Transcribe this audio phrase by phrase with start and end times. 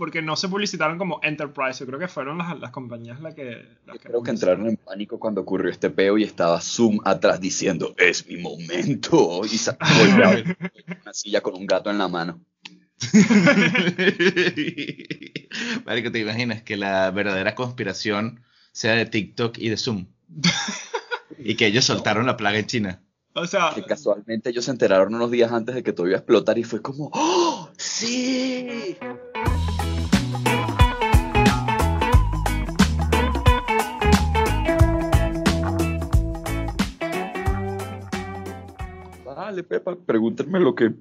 [0.00, 1.78] porque no se publicitaron como Enterprise.
[1.78, 3.66] Yo creo que fueron las, las compañías las que.
[3.84, 7.38] Las Yo creo que entraron en pánico cuando ocurrió este peo y estaba Zoom atrás
[7.38, 9.42] diciendo: Es mi momento.
[9.44, 9.56] Y
[10.08, 10.56] en
[11.02, 12.40] una silla con un gato en la mano.
[15.84, 18.42] Marico, ¿te imaginas que la verdadera conspiración
[18.72, 20.06] sea de TikTok y de Zoom?
[21.38, 23.02] y que ellos soltaron la plaga en China.
[23.34, 26.20] O sea, Que casualmente ellos se enteraron unos días antes de que todo iba a
[26.20, 27.68] explotar y fue como: ¡Oh!
[27.76, 28.96] ¡Sí!
[39.50, 40.94] Vale, Pepa, pregúntenme lo que,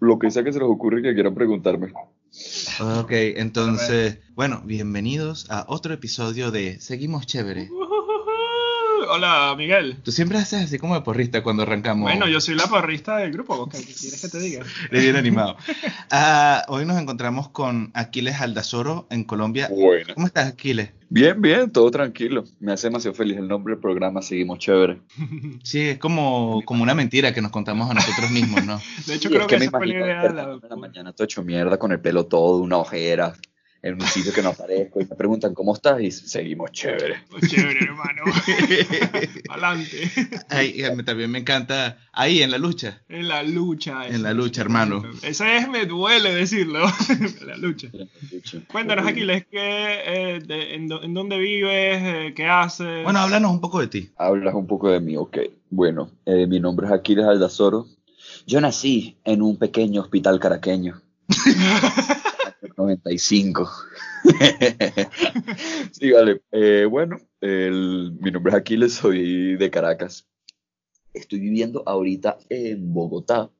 [0.00, 1.92] lo que sea que se les ocurre que quieran preguntarme.
[2.80, 7.68] Ok, entonces, bueno, bienvenidos a otro episodio de Seguimos Chévere.
[9.08, 9.96] Hola Miguel.
[10.02, 12.10] Tú siempre haces así como de porrista cuando arrancamos.
[12.10, 13.68] Bueno, yo soy la porrista del grupo.
[13.68, 14.64] ¿Qué quieres que te diga?
[14.90, 15.56] Eres bien animado.
[16.10, 19.68] Ah, hoy nos encontramos con Aquiles Aldazoro en Colombia.
[19.70, 20.14] Bueno.
[20.14, 20.90] ¿Cómo estás, Aquiles?
[21.08, 22.44] Bien, bien, todo tranquilo.
[22.58, 25.00] Me hace demasiado feliz el nombre del programa, seguimos chévere.
[25.62, 28.80] Sí, es como, como una mentira que nos contamos a nosotros mismos, ¿no?
[29.06, 31.42] De hecho, creo es que, me esa fue la imagino idea la mañana todo hecho
[31.42, 33.34] mierda, con el pelo todo, una ojera,
[33.88, 37.22] en un sitio que no aparezco, y me preguntan cómo estás, y seguimos chévere.
[37.30, 38.22] Pues chévere, hermano.
[39.48, 40.10] Adelante.
[40.48, 43.02] Ay, eh, también me encanta ahí en la lucha.
[43.08, 44.06] En la lucha.
[44.08, 45.02] En la lucha, hermano.
[45.22, 46.86] Ese es, me duele decirlo.
[47.08, 47.88] En la lucha.
[48.68, 49.58] Cuéntanos, Aquiles, ¿qué,
[50.06, 52.00] eh, de- en, do- en dónde vives?
[52.02, 53.04] eh, ¿Qué haces?
[53.04, 54.10] Bueno, háblanos un poco de ti.
[54.16, 55.38] Hablas un poco de mí, ok.
[55.70, 57.86] Bueno, eh, mi nombre es Aquiles Aldazoro.
[58.46, 61.00] Yo nací en un pequeño hospital caraqueño.
[62.66, 63.70] Año 95.
[65.92, 66.42] sí, vale.
[66.52, 70.26] Eh, bueno, el- mi nombre es Aquiles, soy de Caracas.
[71.14, 73.50] Estoy viviendo ahorita en Bogotá.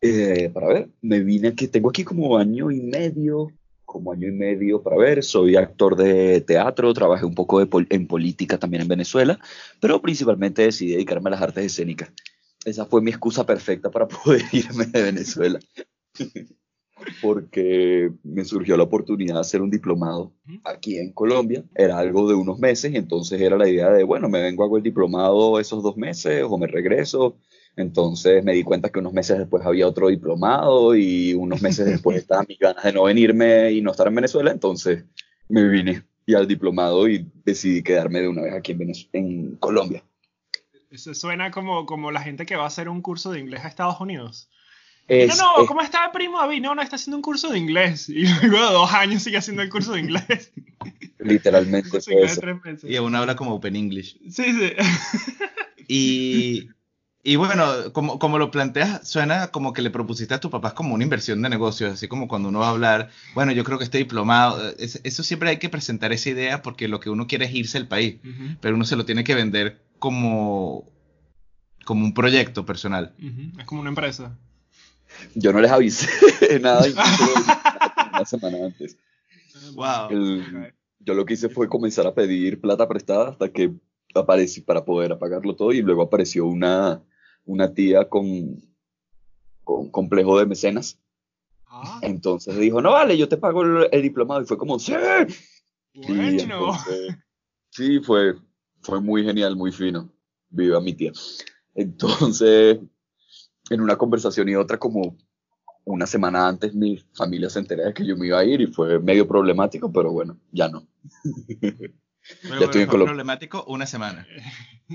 [0.00, 3.48] Eh, para ver, me vine aquí, tengo aquí como año y medio,
[3.84, 8.58] como año y medio para ver, soy actor de teatro, trabajé un poco en política
[8.58, 9.38] también en Venezuela,
[9.80, 12.10] pero principalmente decidí dedicarme a las artes escénicas.
[12.66, 15.58] Esa fue mi excusa perfecta para poder irme de Venezuela.
[17.20, 20.32] Porque me surgió la oportunidad de hacer un diplomado
[20.64, 21.64] aquí en Colombia.
[21.74, 24.76] Era algo de unos meses y entonces era la idea de, bueno, me vengo, hago
[24.76, 27.36] el diplomado esos dos meses o me regreso.
[27.76, 32.16] Entonces me di cuenta que unos meses después había otro diplomado y unos meses después
[32.18, 34.50] estaban mis ganas de no venirme y no estar en Venezuela.
[34.52, 35.04] Entonces
[35.48, 39.56] me vine y al diplomado y decidí quedarme de una vez aquí en, Venez- en
[39.56, 40.04] Colombia.
[40.90, 43.68] Eso suena como, como la gente que va a hacer un curso de inglés a
[43.68, 44.48] Estados Unidos.
[45.06, 46.62] Es- no, no, es- ¿cómo está primo David?
[46.62, 48.08] No, no, está haciendo un curso de inglés.
[48.08, 50.52] Y luego de dos años sigue haciendo el curso de inglés.
[51.18, 52.40] literalmente fue eso.
[52.88, 54.18] Y aún habla como Open English.
[54.30, 54.72] Sí, sí.
[55.86, 56.70] Y,
[57.22, 60.94] y bueno, como, como lo planteas, suena como que le propusiste a tus papás como
[60.94, 63.84] una inversión de negocios, así como cuando uno va a hablar, bueno, yo creo que
[63.84, 64.70] estoy diplomado.
[64.70, 67.52] eh, es- eso siempre hay que presentar esa idea porque lo que uno quiere es
[67.54, 68.16] irse al país,
[68.62, 70.90] pero uno se lo tiene que vender como,
[71.84, 73.12] como un proyecto personal.
[73.58, 74.38] Es como una empresa.
[75.34, 76.08] Yo no les avisé
[76.60, 76.84] nada
[78.12, 78.96] una semana antes.
[79.74, 80.10] Wow.
[80.10, 83.72] El- yo lo que hice fue comenzar a pedir plata prestada hasta que
[84.14, 87.02] aparecí para poder apagarlo todo y luego apareció una,
[87.44, 88.56] una tía con,
[89.64, 90.98] con complejo de mecenas.
[91.66, 94.94] Ah, Entonces dijo, no vale, yo te pago el, el diplomado y fue como, sí.
[95.92, 96.42] Y bueno.
[96.42, 97.16] entonces,
[97.70, 98.34] sí, fue,
[98.80, 100.10] fue muy genial, muy fino.
[100.48, 101.12] Viva mi tía.
[101.74, 102.78] Entonces,
[103.70, 105.16] en una conversación y otra, como
[105.84, 108.66] una semana antes, mi familia se enteró de que yo me iba a ir y
[108.66, 110.86] fue medio problemático, pero bueno, ya no.
[112.42, 114.26] Ya estoy en fue problemático una semana.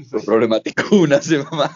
[0.10, 1.76] Fue problemático una semana.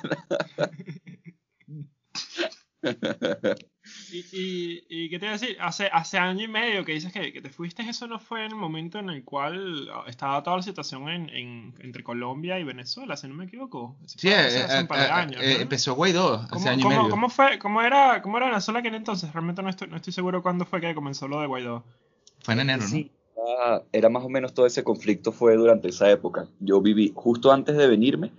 [4.13, 5.57] ¿Y, y, y qué te iba a decir?
[5.59, 8.53] Hace, hace año y medio que dices que, que te fuiste, eso no fue el
[8.56, 13.18] momento en el cual ah, estaba toda la situación en, en- entre Colombia y Venezuela,
[13.18, 13.96] si no me equivoco.
[14.06, 15.41] Eso Sí, eh, hace, eh, un par de eh, años.
[15.44, 15.62] eh, ¿no?
[15.62, 17.09] empezó Guaidó hace ¿Cómo, año y cómo- medio.
[17.09, 19.34] cómo fue, cómo, era, ¿Cómo era Venezuela aquel entonces?
[19.34, 21.84] Realmente no estoy, no estoy seguro cuándo fue que comenzó lo de Guaidó.
[22.44, 22.88] Fue en enero, ¿no?
[22.88, 23.09] Sí,
[23.91, 26.46] era más o menos todo ese conflicto fue durante esa época.
[26.59, 28.32] Yo viví justo antes de venirme,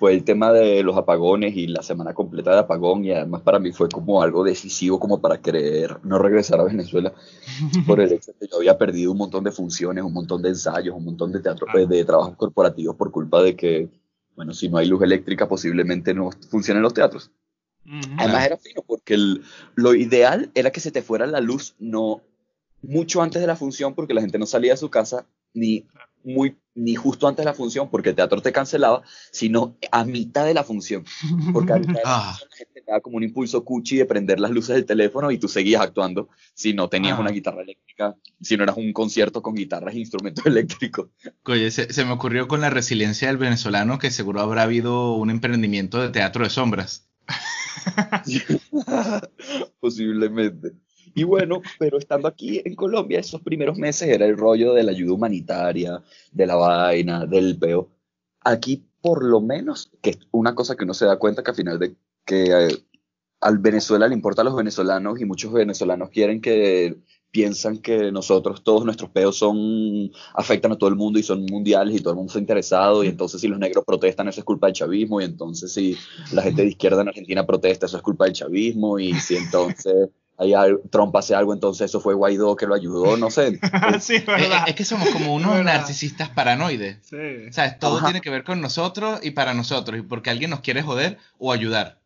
[0.00, 3.58] fue el tema de los apagones y la semana completa de apagón y además para
[3.60, 7.12] mí fue como algo decisivo como para querer no regresar a Venezuela
[7.86, 10.48] por el hecho de que yo había perdido un montón de funciones, un montón de
[10.48, 11.86] ensayos, un montón de teatro, Claro.
[11.86, 13.88] de trabajos corporativos por culpa de que,
[14.34, 17.30] bueno, si no hay luz eléctrica posiblemente no funcionen los teatros.
[18.18, 19.42] Además era fino porque el-
[19.74, 22.22] lo ideal era que se te fuera la luz no
[22.82, 25.84] mucho antes de la función porque la gente no salía de su casa ni
[26.24, 29.02] muy ni justo antes de la función, porque el teatro te cancelaba,
[29.32, 31.04] sino a mitad de la función.
[31.52, 32.36] Porque a mitad de la Ah.
[32.38, 35.30] función la gente te da como un impulso cuchi de prender las luces del teléfono
[35.30, 37.20] y tú seguías actuando si no tenías Ah.
[37.20, 41.08] una guitarra eléctrica, si no eras un concierto con guitarras e instrumentos eléctricos.
[41.44, 45.30] Oye, se, se me ocurrió con la resiliencia del venezolano que seguro habrá habido un
[45.30, 47.08] emprendimiento de teatro de sombras.
[49.80, 50.72] Posiblemente.
[51.14, 54.92] Y bueno, pero estando aquí en Colombia, esos primeros meses era el rollo de la
[54.92, 56.02] ayuda humanitaria,
[56.32, 57.90] de la vaina, del peo.
[58.42, 61.56] Aquí, por lo menos, que es una cosa que uno se da cuenta que al
[61.56, 62.68] final de que eh,
[63.40, 66.98] al Venezuela le importa a los venezolanos y muchos venezolanos quieren que
[67.30, 71.96] piensan que nosotros, todos nuestros peos son, afectan a todo el mundo y son mundiales
[71.96, 74.66] y todo el mundo está interesado y entonces si los negros protestan eso es culpa
[74.66, 75.96] del chavismo y entonces si
[76.32, 80.08] la gente de izquierda en Argentina protesta eso es culpa del chavismo y si entonces
[80.54, 83.58] al- Trump hace algo entonces eso fue Guaidó que lo ayudó, no sé.
[84.00, 84.64] sí, es verdad.
[84.66, 85.74] es que somos como unos verdad.
[85.74, 86.98] narcisistas paranoides.
[87.02, 87.52] Sí.
[87.52, 87.78] ¿Sabes?
[87.78, 88.06] Todo Ajá.
[88.06, 91.52] tiene que ver con nosotros y para nosotros, y porque alguien nos quiere joder o
[91.52, 91.98] ayudar.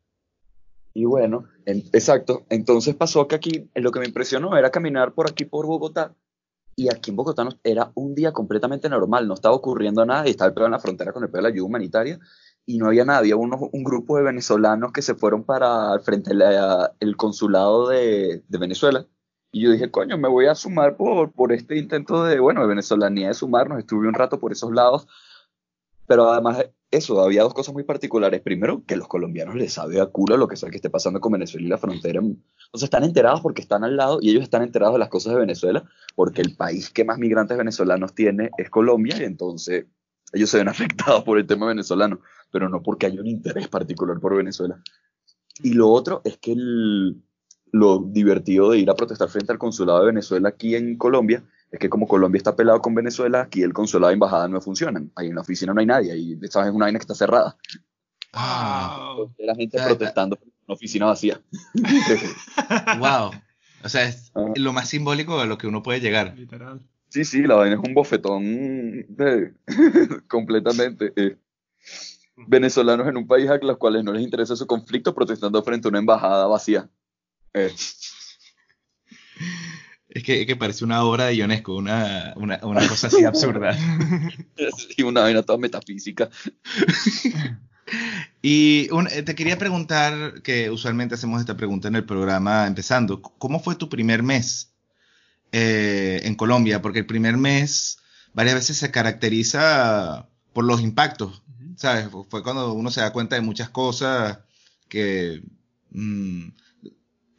[0.94, 2.44] Y bueno, en- exacto.
[2.50, 6.14] Entonces pasó que aquí lo que me impresionó era caminar por aquí por Bogotá.
[6.76, 10.30] Y aquí en Bogotá no- era un día completamente normal, no estaba ocurriendo nada y
[10.30, 12.19] estaba el pedo en la frontera con el pedo de la ayuda humanitaria
[12.66, 13.02] y no había.
[13.05, 18.43] Había unos- un grupo de venezolanos que se fueron para al frente del consulado de,
[18.49, 19.06] de Venezuela.
[19.52, 22.66] Y yo dije, coño, me voy a sumar por, por este intento de, bueno, de
[22.66, 23.78] venezolanía de sumarnos.
[23.78, 25.06] Estuve un rato por esos lados.
[26.06, 28.40] Pero además, eso, había dos cosas muy particulares.
[28.43, 31.32] Primero, que los colombianos les sabe a culo lo que sea que esté pasando con
[31.32, 32.19] Venezuela y la frontera.
[32.20, 35.40] Entonces están enterados porque están al lado y ellos están enterados de las cosas de
[35.40, 35.84] Venezuela
[36.14, 39.87] porque el país que más migrantes venezolanos tiene es Colombia y entonces
[40.34, 40.69] ellos se ven
[41.16, 42.20] afectados por el tema venezolano,
[42.50, 44.81] pero no porque haya un interés particular por Venezuela.
[45.62, 47.22] Y lo otro es que el-
[47.72, 51.42] lo divertido de ir a protestar frente al consulado de Venezuela aquí en Colombia
[51.72, 55.10] es que como Colombia está pelado con Venezuela, aquí el consulado y embajada no funcionan.
[55.16, 57.56] Ahí en la oficina no hay nadie, y esa es una vaina que está cerrada.
[58.32, 59.34] Wow.
[59.38, 61.40] La gente Ah, protestando en una oficina vacía.
[62.98, 63.30] wow.
[63.82, 64.52] O sea, es Ah.
[64.56, 66.34] lo más simbólico de lo que uno puede llegar.
[66.37, 66.80] Literal.
[67.14, 68.43] Sí, sí, la vaina es un bofetón
[69.08, 69.55] de-
[70.26, 71.12] completamente.
[71.14, 71.37] eh.
[72.49, 75.90] Venezolanos en un país a los cuales no les interesa su conflicto protestando frente a
[75.90, 76.90] una embajada vacía.
[77.52, 77.70] Eh,
[80.08, 83.76] Es que, es que parece una obra de Ionesco, una, una, una cosa así absurda.
[84.96, 86.28] y una vaina toda metafísica.
[88.43, 93.20] Y un- eh, te quería preguntar, que usualmente hacemos esta pregunta en el programa empezando,
[93.22, 94.74] ¿cómo fue tu primer mes
[95.56, 96.82] eh, en Colombia?
[96.82, 97.98] Porque el primer mes
[98.32, 101.44] varias veces se caracteriza por los impactos.
[101.76, 102.08] ¿sabes?
[102.28, 104.40] Fue cuando uno se da cuenta de muchas cosas
[104.88, 105.42] que,
[105.90, 106.48] mm,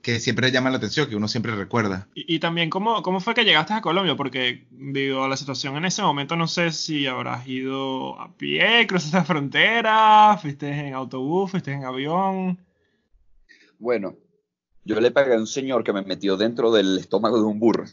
[0.02, 2.08] que siempre llaman la atención, que uno siempre recuerda.
[2.16, 4.16] Y, y también, ¿cómo, ¿cómo fue que llegaste a Colombia?
[4.16, 8.88] Porque, debido a la situación en ese momento, no sé si habrás ido a pie,
[8.88, 12.60] cruzaste la frontera, fuiste en autobús, fuiste en avión.
[13.80, 14.16] Bueno,
[14.84, 17.86] yo le pagué a un señor que me metió dentro del estómago de un burro.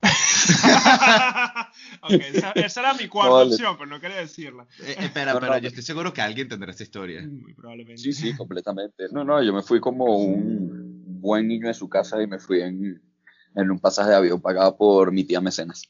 [2.02, 3.50] ok, esa, esa era mi cuarta Vale.
[3.52, 4.66] opción, pero no quería decirla.
[4.80, 5.58] Eh, espera, No, pero no.
[5.58, 7.22] yo estoy seguro que alguien tendrá esta historia.
[7.22, 8.00] Muy probablemente.
[8.00, 9.04] Sí, sí, completamente.
[9.12, 12.62] No, no, yo me fui como un buen niño de su casa y me fui
[12.62, 13.02] en,
[13.54, 15.82] en un pasaje de avión pagado por mi tía Mecenas.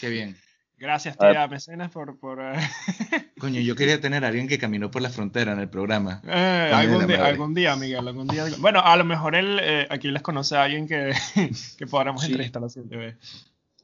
[0.00, 0.36] Qué bien.
[0.80, 2.18] Gracias, tía Mecenas, por...
[2.18, 2.54] por eh,
[3.38, 6.22] Coño, yo quería tener a alguien que caminó por la frontera en el programa.
[6.26, 8.46] eh, algún, día, algún día, Miguel, algún día.
[8.58, 11.12] Bueno, a lo mejor él eh, aquí les conoce a alguien que,
[11.78, 12.28] que podremos Sí.
[12.32, 13.16] entrevistar la siguiente vez.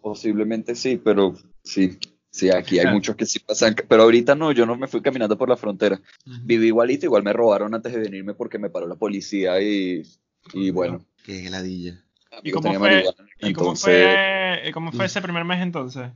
[0.01, 1.99] Posiblemente sí, pero sí,
[2.31, 5.37] sí, aquí hay muchos que sí pasan, pero ahorita no, yo no me fui caminando
[5.37, 6.01] por la frontera.
[6.27, 6.37] Ujú.
[6.45, 10.03] Viví igualito, igual me robaron antes de venirme porque me paró la policía y,
[10.55, 11.05] y bueno.
[11.27, 12.03] Qué heladilla.
[12.43, 13.05] ¿Y cómo fue,
[13.41, 16.11] ¿y cómo fue, cómo fue ese primer mes entonces?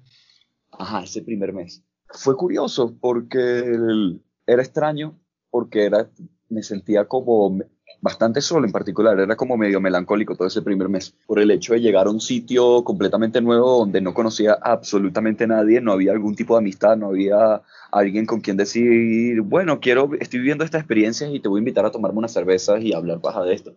[0.80, 1.82] Ajá, ese primer mes.
[2.08, 5.18] Fue curioso porque el- era extraño,
[5.50, 6.10] porque era,
[6.48, 7.58] me sentía como
[8.00, 11.74] bastante solo en particular, era como medio melancólico todo ese primer mes, por el hecho
[11.74, 16.34] de llegar a un sitio completamente nuevo donde no conocía absolutamente nadie, no había algún
[16.34, 17.60] tipo de amistad, no había
[17.92, 21.84] alguien con quien decir, bueno, quiero, estoy viviendo esta experiencia y te voy a invitar
[21.84, 23.74] a tomarme unas cervezas y hablar baja de esto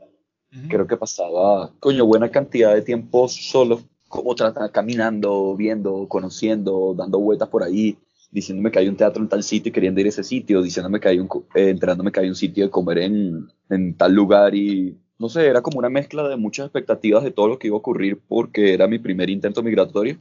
[0.70, 3.82] creo que pasaba, coño, buena cantidad de tiempo solo,
[4.14, 7.98] como trata, caminando, viendo, conociendo, dando vueltas por ahí,
[8.30, 11.00] diciéndome que hay un teatro en tal sitio y queriendo ir a ese sitio, diciéndome
[11.00, 14.54] que hay un, eh, enterándome que hay un sitio de comer en, en tal lugar
[14.54, 17.76] y, no sé, era como una mezcla de muchas expectativas de todo lo que iba
[17.76, 20.18] a ocurrir porque era mi primer intento migratorio.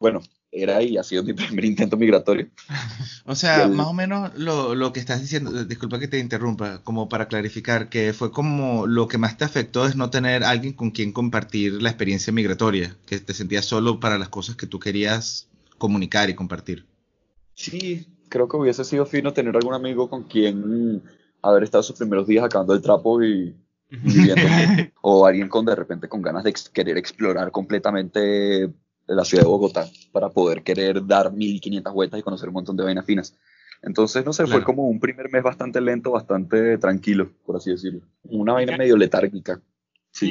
[0.00, 0.22] Bueno,
[0.54, 2.48] era y ha sido mi primer intento migratorio.
[3.26, 6.82] O sea, el- más o menos lo, lo que estás diciendo, disculpa que te interrumpa,
[6.84, 10.74] como para clarificar, que fue como lo que más te afectó es no tener alguien
[10.74, 14.78] con quien compartir la experiencia migratoria, que te sentías solo para las cosas que tú
[14.78, 16.86] querías comunicar y compartir.
[17.54, 21.02] Sí, creo que hubiese sido fino tener algún amigo con quien
[21.42, 23.54] haber estado sus primeros días acabando el trapo y
[24.00, 24.48] viviendo.
[25.02, 28.72] o alguien con de repente con ganas de ex- querer explorar completamente
[29.06, 32.84] la ciudad de Bogotá para poder querer dar 1500 vueltas y conocer un montón de
[32.84, 33.36] vainas finas.
[33.82, 38.00] Entonces, no sé, fue como un primer mes bastante lento, bastante tranquilo, por así decirlo.
[38.24, 39.60] Una vaina medio letárgica.
[39.60, 40.30] ¿Y, Sí.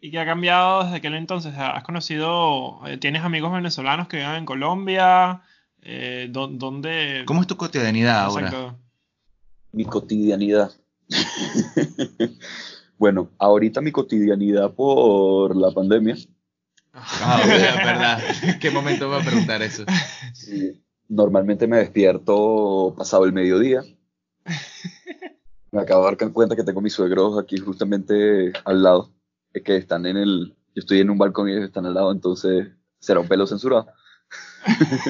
[0.00, 1.52] y, y qué ha cambiado desde aquel entonces?
[1.56, 5.42] ¿Has conocido, eh, tienes amigos venezolanos que viven en Colombia?
[5.82, 7.24] Eh, ¿dó- ¿Dónde?
[7.26, 8.46] ¿Cómo es tu cotidianidad ahora?
[8.46, 8.78] Exacto.
[9.72, 10.70] Mi cotidianidad.
[12.98, 16.16] bueno, ahorita mi cotidianidad por la pandemia.
[16.96, 18.58] Ah, verdad, verdad.
[18.60, 19.84] ¿Qué momento va a preguntar eso?
[20.32, 23.82] Sí, Normalmente me despierto pasado el mediodía.
[25.70, 29.12] Me acabo de dar cuenta que tengo mis suegros aquí justamente al lado.
[29.52, 30.56] Es que están en el.
[30.74, 33.86] Yo estoy en un balcón y ellos están al lado, entonces será un pelo censurado.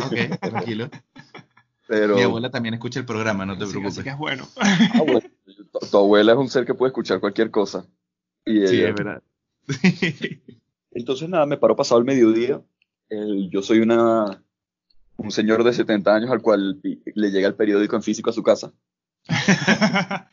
[0.05, 0.91] Ok, tranquilo.
[1.89, 2.17] Pero.
[2.17, 3.95] Mi abuela también escucha el programa, no te Así, preocupes.
[3.95, 4.47] así que es bueno.
[4.57, 7.87] Ah, bueno, tu, tu abuela es un ser que puede escuchar cualquier cosa.
[8.45, 9.23] Y Sí, es verdad.
[10.99, 12.63] Entonces, nada, me paro pasado el mediodía.
[13.11, 14.43] El- yo soy una,
[15.19, 18.43] un señor de 70 años al cual le llega el periódico en físico a su
[18.43, 18.73] casa.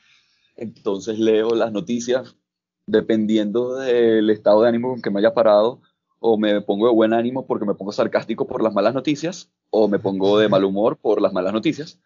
[0.56, 2.38] Entonces leo las noticias
[2.86, 5.82] dependiendo del estado de ánimo con que me haya parado.
[6.26, 9.52] O me pongo de buen ánimo porque me pongo sarcástico por las malas noticias.
[9.70, 12.00] O me pongo de mal humor por las malas noticias.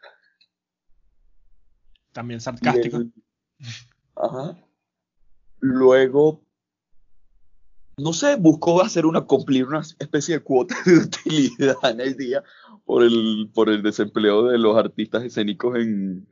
[2.13, 2.97] También sarcástico.
[2.97, 3.13] el-
[4.15, 4.57] Ajá.
[5.59, 6.41] Luego,
[7.98, 12.44] no sé, busco hacer una, cumplir una especie de cuota de utilidad en el día
[12.86, 16.27] por el, por el desempleo de los artistas escénicos en,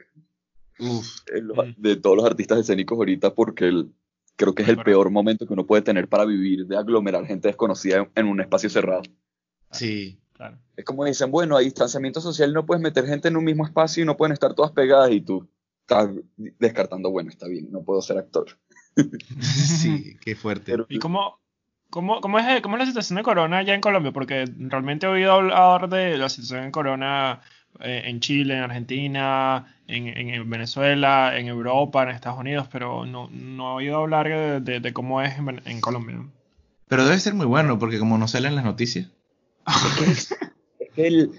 [0.80, 1.74] Uf, en los- Mm.
[1.78, 3.92] de todos los artistas escénicos ahorita porque el-
[4.36, 7.48] creo que es el peor momento que uno puede tener para vivir, de aglomerar gente
[7.48, 9.02] desconocida en, en un espacio cerrado.
[9.72, 10.20] sí.
[10.34, 10.58] Claro.
[10.76, 14.04] Es como dicen, bueno, hay distanciamiento social, no puedes meter gente en un mismo espacio
[14.04, 15.48] y no pueden estar todas pegadas y tú
[15.80, 16.10] estás
[16.60, 18.48] descartando, bueno, está bien, no puedo ser actor.
[19.42, 20.74] Sí, qué fuerte.
[20.74, 21.40] Pero- ¿Y cómo,
[21.96, 24.12] cómo, cómo, es, cómo es la situación de Corona allá en Colombia?
[24.12, 27.40] Porque realmente he oído hablar de la situación de Corona
[27.80, 33.06] eh, en Chile, en Argentina, en, en- en Venezuela, en Europa, en Estados Unidos, pero
[33.06, 36.20] no, no he oído hablar de, de- de cómo es en, en Colombia.
[36.88, 39.08] Pero debe ser muy bueno, porque como no salen las noticias.
[40.80, 41.32] Es que, el-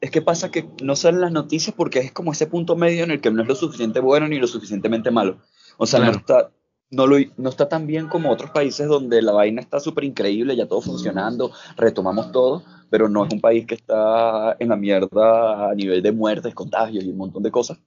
[0.00, 3.10] es que pasa que no salen las noticias porque es como ese punto medio en
[3.10, 5.38] el que no es lo suficiente bueno ni lo suficientemente malo.
[5.78, 6.12] O sea, Claro.
[6.12, 6.50] no, está,
[6.92, 10.54] no, lo, no está tan bien como otros países donde la vaina está súper increíble,
[10.54, 15.70] ya todo funcionando, retomamos todo, pero no es un país que está en la mierda
[15.70, 17.78] a nivel de muertes, contagios y un montón de cosas.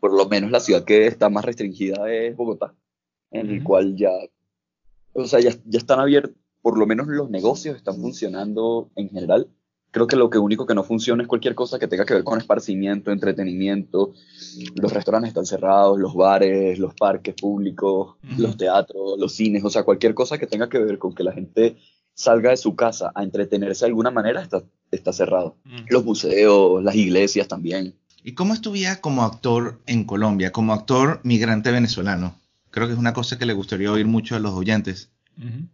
[0.00, 2.74] Por lo menos la ciudad que está más restringida es Bogotá,
[3.30, 3.64] en el Ujú.
[3.64, 4.10] cual ya,
[5.12, 9.48] o sea, ya, ya están abiertos, por lo menos los negocios están funcionando en general.
[9.92, 12.24] Creo que lo que único que no funciona es cualquier cosa que tenga que ver
[12.24, 14.14] con esparcimiento, entretenimiento.
[14.74, 19.82] Los restaurantes están cerrados, los bares, los parques públicos, los teatros, los cines, o sea,
[19.82, 21.76] cualquier cosa que tenga que ver con que la gente
[22.14, 25.56] salga de su casa a entretenerse de alguna manera está, está cerrado.
[25.88, 27.94] Los museos, las iglesias también.
[28.24, 32.34] ¿Y cómo es tu vida como actor en Colombia, como actor migrante venezolano?
[32.70, 35.10] Creo que es una cosa que le gustaría oír mucho a los oyentes.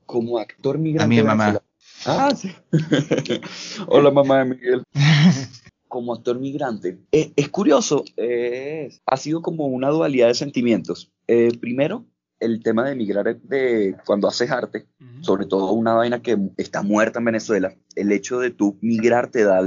[0.07, 1.05] Como actor migrante.
[1.05, 1.61] A mi mamá.
[2.05, 2.28] Venezolano.
[2.28, 2.50] Ah, sí.
[3.88, 4.83] Hola, mamá de Miguel.
[5.88, 6.99] Como actor migrante.
[7.12, 11.11] Eh, es curioso, eh, ha sido como una dualidad de sentimientos.
[11.26, 12.05] Eh, primero,
[12.40, 14.87] el tema de emigrar de cuando haces arte,
[15.23, 17.75] sobre todo una vaina que está muerta en Venezuela.
[17.97, 19.62] El hecho de tú migrar te da,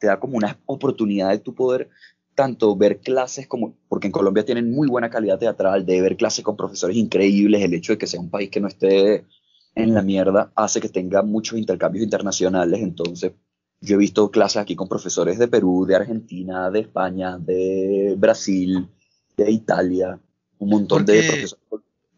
[0.00, 1.88] te da como una oportunidad de tu poder
[2.34, 6.44] tanto ver clases como, porque en Colombia tienen muy buena calidad teatral, de ver clases
[6.44, 9.24] con profesores increíbles, el hecho de que sea un país que no esté
[9.74, 13.32] en la mierda hace que tenga muchos intercambios internacionales, entonces
[13.80, 18.88] yo he visto clases aquí con profesores de Perú, de Argentina, de España, de Brasil,
[19.36, 20.18] de Italia,
[20.58, 21.56] un montón de profesores.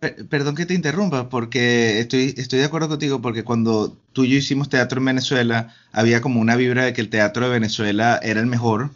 [0.00, 4.30] Per- Perdón que te interrumpa, porque estoy, estoy de acuerdo contigo, porque cuando tú y
[4.30, 8.18] yo hicimos teatro en Venezuela, había como una vibra de que el teatro de Venezuela
[8.21, 8.90] era el mejor,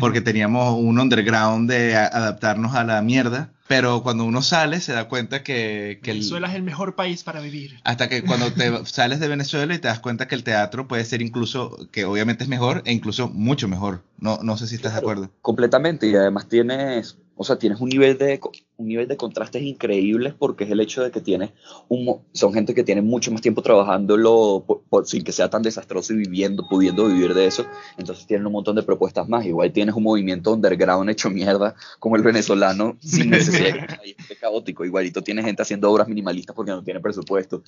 [0.00, 4.92] porque teníamos un underground de a- adaptarnos a la mierda, pero cuando uno sale se
[4.92, 7.78] da cuenta que, que el- Venezuela es el mejor país para vivir.
[7.84, 11.04] hasta que cuando te sales de Venezuela y te das cuenta que el teatro puede
[11.04, 14.02] ser incluso, que obviamente es mejor, e incluso mucho mejor.
[14.18, 15.30] No, no sé si estás de acuerdo.
[15.42, 18.40] Completamente, y además tienes, o sea, tienes un nivel de,
[18.78, 21.50] un nivel de contrastes increíbles porque es el hecho de que tienes
[21.88, 25.62] un, son gente que tiene mucho más tiempo trabajándolo por- por- sin que sea tan
[25.62, 27.66] desastroso y viviendo, pudiendo vivir de eso.
[27.98, 29.44] Entonces tienen un montón de propuestas más.
[29.44, 34.84] Igual tienes un movimiento underground hecho mierda como el venezolano sin necesidad de que caótico.
[34.84, 37.62] Igualito tienes gente haciendo obras minimalistas porque no tiene presupuesto.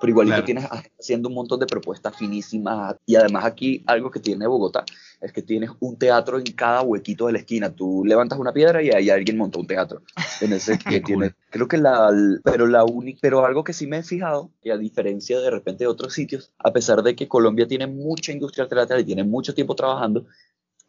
[0.00, 0.44] Pero igualito Claro.
[0.46, 0.64] tienes
[1.00, 2.94] haciendo un montón de propuestas finísimas.
[3.06, 4.84] Y además aquí algo que tiene Bogotá
[5.20, 7.74] es que tienes un teatro en cada huequito de la esquina.
[7.74, 10.02] Tú levantas una piedra y ahí alguien montó un teatro.
[10.40, 12.10] En ese que tiene, creo que la,
[12.42, 15.84] pero la única, pero algo que sí me he fijado, y a diferencia de repente
[15.84, 19.54] de otros sitios, a pesar de que Colombia tiene mucha industria teatral y tiene mucho
[19.54, 20.26] tiempo trabajando,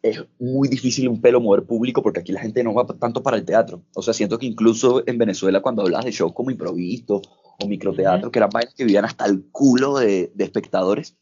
[0.02, 3.36] es muy difícil un pelo mover público porque aquí la gente no va tanto para
[3.36, 3.82] el teatro.
[3.94, 7.22] O sea, siento que incluso en Venezuela cuando hablas de shows como improvisto
[7.58, 8.30] o microteatro, Ujú.
[8.30, 11.16] que eran vainas que vivían hasta el culo de, de espectadores,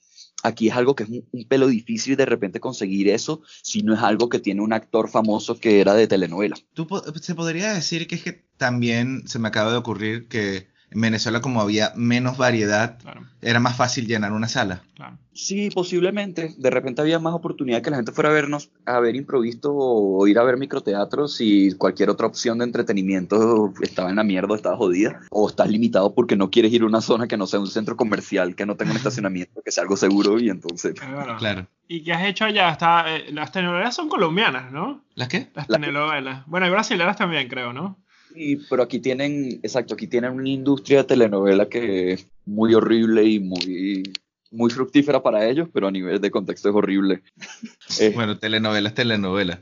[0.45, 4.01] aquí es algo que es un, pelo difícil de repente conseguir eso si no es
[4.01, 6.57] algo que tiene un actor famoso que era de telenovela.
[6.75, 10.69] Tú po- se podría decir que es que también se me acaba de ocurrir que
[10.95, 14.83] en Venezuela como había menos variedad, Claro, era más fácil llenar una sala.
[14.95, 15.19] claro.
[15.37, 16.55] Sí, posiblemente.
[16.59, 20.25] De repente había más oportunidad que la gente fuera a vernos, a ver improvisto o
[20.29, 24.57] ir a ver microteatros y cualquier otra opción de entretenimiento estaba en la mierda, o
[24.57, 25.21] estaba jodida.
[25.31, 27.97] O estás limitado porque no quieres ir a una zona que no sea un centro
[27.97, 30.95] comercial, que no tenga un estacionamiento, que sea algo seguro y entonces...
[31.39, 31.67] Claro.
[31.89, 32.71] ¿Y qué has hecho allá?
[32.71, 35.03] Está, eh, las telenovelas son colombianas, ¿no?
[35.17, 35.49] ¿Las qué?
[35.55, 36.47] Las La- telenovelas.
[36.47, 37.99] Bueno, hay brasileras también, creo, ¿no?
[38.35, 43.25] Sí, pero aquí tienen, exacto, aquí tienen una industria de telenovela que es muy horrible
[43.25, 44.13] y muy,
[44.51, 47.23] muy fructífera para ellos, pero a nivel de contexto es horrible.
[48.01, 49.61] Eh, Bueno, telenovelas, telenovelas.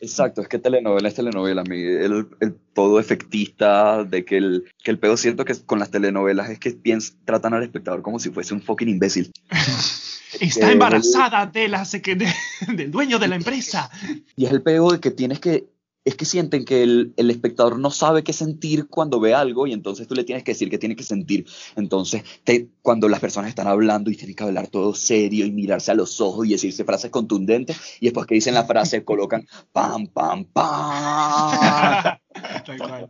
[0.00, 1.62] Exacto, es que telenovela es telenovela.
[1.68, 6.48] El, el todo efectista, de que el, que el pedo siento que con las telenovelas
[6.48, 9.30] es que piens- tratan al espectador como si fuese un fucking imbécil.
[10.40, 12.32] Está Eh, embarazada de la de-
[12.74, 13.90] del dueño de la empresa.
[14.36, 15.66] Y es el pedo de que tienes que,
[16.06, 19.72] es que sienten que el, el espectador no sabe qué sentir cuando ve algo y
[19.72, 21.46] entonces tú le tienes que decir qué tiene que sentir.
[21.74, 22.22] Entonces,
[22.80, 26.20] cuando las personas están hablando y tienen que hablar todo serio y mirarse a los
[26.20, 32.18] ojos y decirse frases contundentes y después que dicen la frase colocan pam, pam, pam.
[32.66, 33.06] Tal cual.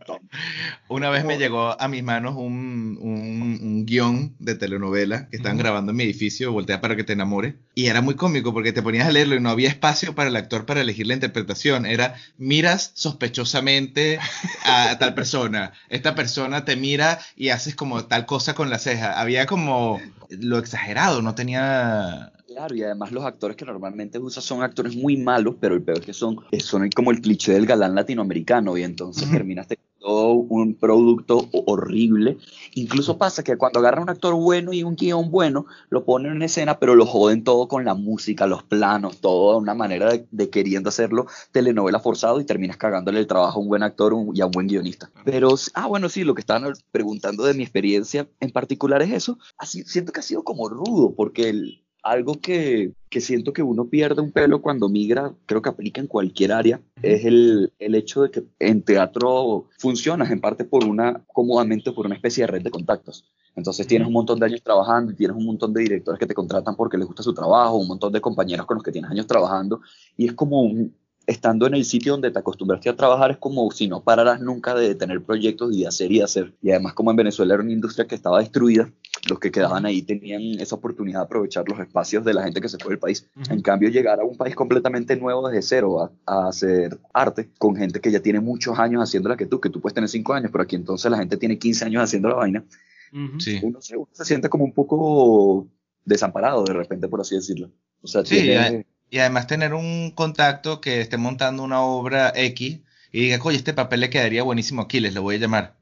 [0.87, 5.57] Una vez me llegó a mis manos un, un- un guion de telenovela que estaban
[5.57, 7.55] grabando en mi edificio, Voltea para que te enamore.
[7.75, 10.35] Y era muy cómico porque te ponías a leerlo y no había espacio para el
[10.35, 11.85] actor para elegir la interpretación.
[11.85, 14.19] Era, miras sospechosamente
[14.65, 15.73] a tal persona.
[15.89, 19.19] Esta persona te mira y haces como tal cosa con la ceja.
[19.19, 19.99] Había como
[20.29, 22.31] lo exagerado, no tenía...
[22.57, 25.99] Claro, y además los actores que normalmente usa son actores muy malos, pero el peor
[25.99, 29.31] es que son, eh, son como el cliché del galán latinoamericano y entonces Ujú.
[29.33, 32.37] terminas teniendo un producto ho- horrible.
[32.73, 36.41] Incluso pasa que cuando agarran un actor bueno y un guion bueno, lo ponen en
[36.41, 40.25] escena, pero lo joden todo con la música, los planos, todo de una manera de,
[40.31, 44.35] de queriendo hacerlo telenovela forzado y terminas cagándole el trabajo a un buen actor un-
[44.35, 45.11] y a un buen guionista.
[45.25, 49.37] Pero, ah, bueno, sí, lo que estaban preguntando de mi experiencia en particular es eso.
[49.59, 53.89] Así, siento que ha sido como rudo, porque el, algo que, que siento que uno
[53.89, 58.23] pierde un pelo cuando migra, creo que aplica en cualquier área, es el, el hecho
[58.23, 62.61] de que en teatro funcionas en parte por una, cómodamente por una especie de red
[62.61, 63.25] de contactos.
[63.55, 66.35] Entonces tienes un montón de años trabajando y tienes un montón de directores que te
[66.35, 69.25] contratan porque les gusta su trabajo, un montón de compañeros con los que tienes años
[69.25, 69.81] trabajando
[70.15, 70.93] y es como un,
[71.27, 74.73] estando en el sitio donde te acostumbraste a trabajar es como si no pararas nunca
[74.73, 76.53] de tener proyectos y de hacer y de hacer.
[76.63, 78.89] Y además como en Venezuela era una industria que estaba destruida,
[79.29, 82.69] los que quedaban ahí tenían esa oportunidad de aprovechar los espacios de la gente que
[82.69, 83.27] se fue del país.
[83.49, 87.75] En cambio, llegar a un país completamente nuevo desde cero a, a hacer arte con
[87.75, 90.49] gente que ya tiene muchos años haciéndola que tú, que tú puedes tener cinco años,
[90.51, 92.63] pero aquí entonces la gente tiene 15 años haciendo la vaina.
[93.11, 93.39] Ujú.
[93.41, 93.59] Sí.
[93.61, 95.67] Uno se, uno se siente como un poco
[96.05, 97.69] desamparado de repente, por así decirlo.
[98.01, 102.79] O sea, Sí, tiene- Y además tener un contacto que esté montando una obra X
[103.17, 105.75] y diga, oye, este papel le quedaría buenísimo aquí, les lo voy a llamar.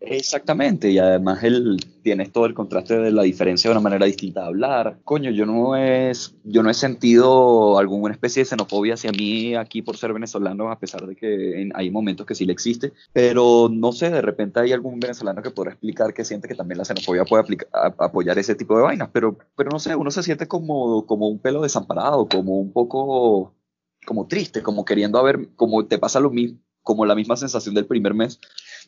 [0.00, 4.42] Exactamente, y además él tienes todo el contraste de la diferencia de una manera distinta
[4.42, 4.98] de hablar.
[5.02, 9.80] Coño, yo no es, yo no he sentido alguna especie de xenofobia hacia mí aquí
[9.80, 13.70] por ser venezolano, a pesar de que en- hay momentos que sí le existe, pero
[13.72, 16.84] no sé, de repente hay algún venezolano que podrá explicar que siente que también la
[16.84, 20.22] xenofobia puede aplica- a- apoyar ese tipo de vainas, pero, pero no sé, uno se
[20.22, 23.54] siente como, como un pelo desamparado, como un poco,
[24.04, 27.86] como triste, como queriendo haber, como te pasa lo mismo, como la misma sensación del
[27.86, 28.38] primer mes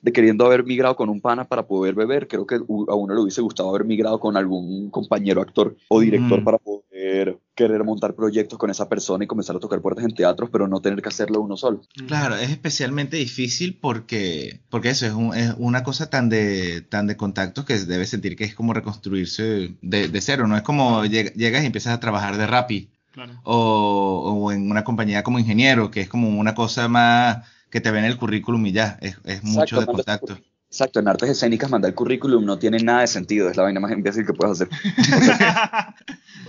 [0.03, 2.29] de queriendo haber migrado con un pana para poder beber.
[2.29, 6.41] Creo que a uno le hubiese gustado haber migrado con algún compañero actor o director
[6.41, 6.45] Mm.
[6.45, 10.51] para poder querer montar proyectos con esa persona y comenzar a tocar puertas en teatros,
[10.53, 11.81] pero no tener que hacerlo uno solo.
[12.07, 17.07] Claro, es especialmente difícil porque, porque eso es, un- es una cosa tan de, tan
[17.07, 21.05] de contactos que debes sentir que es como reconstruirse de, de cero, no es como
[21.07, 23.33] lleg- llegas y empiezas a trabajar de Rappi Claro.
[23.45, 27.91] o, o en una compañía como ingeniero, que es como una cosa más que te
[27.91, 30.39] ven el currículum y ya, es, es mucho Exacto, de contacto.
[30.69, 33.81] Exacto, en artes escénicas mandar el currículum no tiene nada de sentido, es la vaina
[33.81, 34.69] más imbécil que puedes hacer.
[34.69, 35.95] O sea,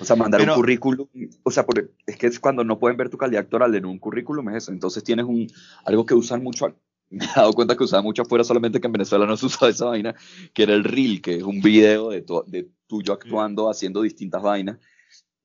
[0.01, 1.07] o sea, mandar Pero- un currículum,
[1.43, 1.65] o sea,
[2.05, 4.71] es que es cuando no pueden ver tu calidad actoral en un currículum, es eso.
[4.71, 5.47] Entonces tienes un,
[5.85, 6.73] algo que usan mucho,
[7.09, 9.69] me he dado cuenta que usaban mucho afuera, solamente que en Venezuela no se usaba
[9.69, 10.15] esa vaina,
[10.53, 14.41] que era el reel, que es un video de, tu- de tuyo actuando, haciendo distintas
[14.41, 14.77] vainas.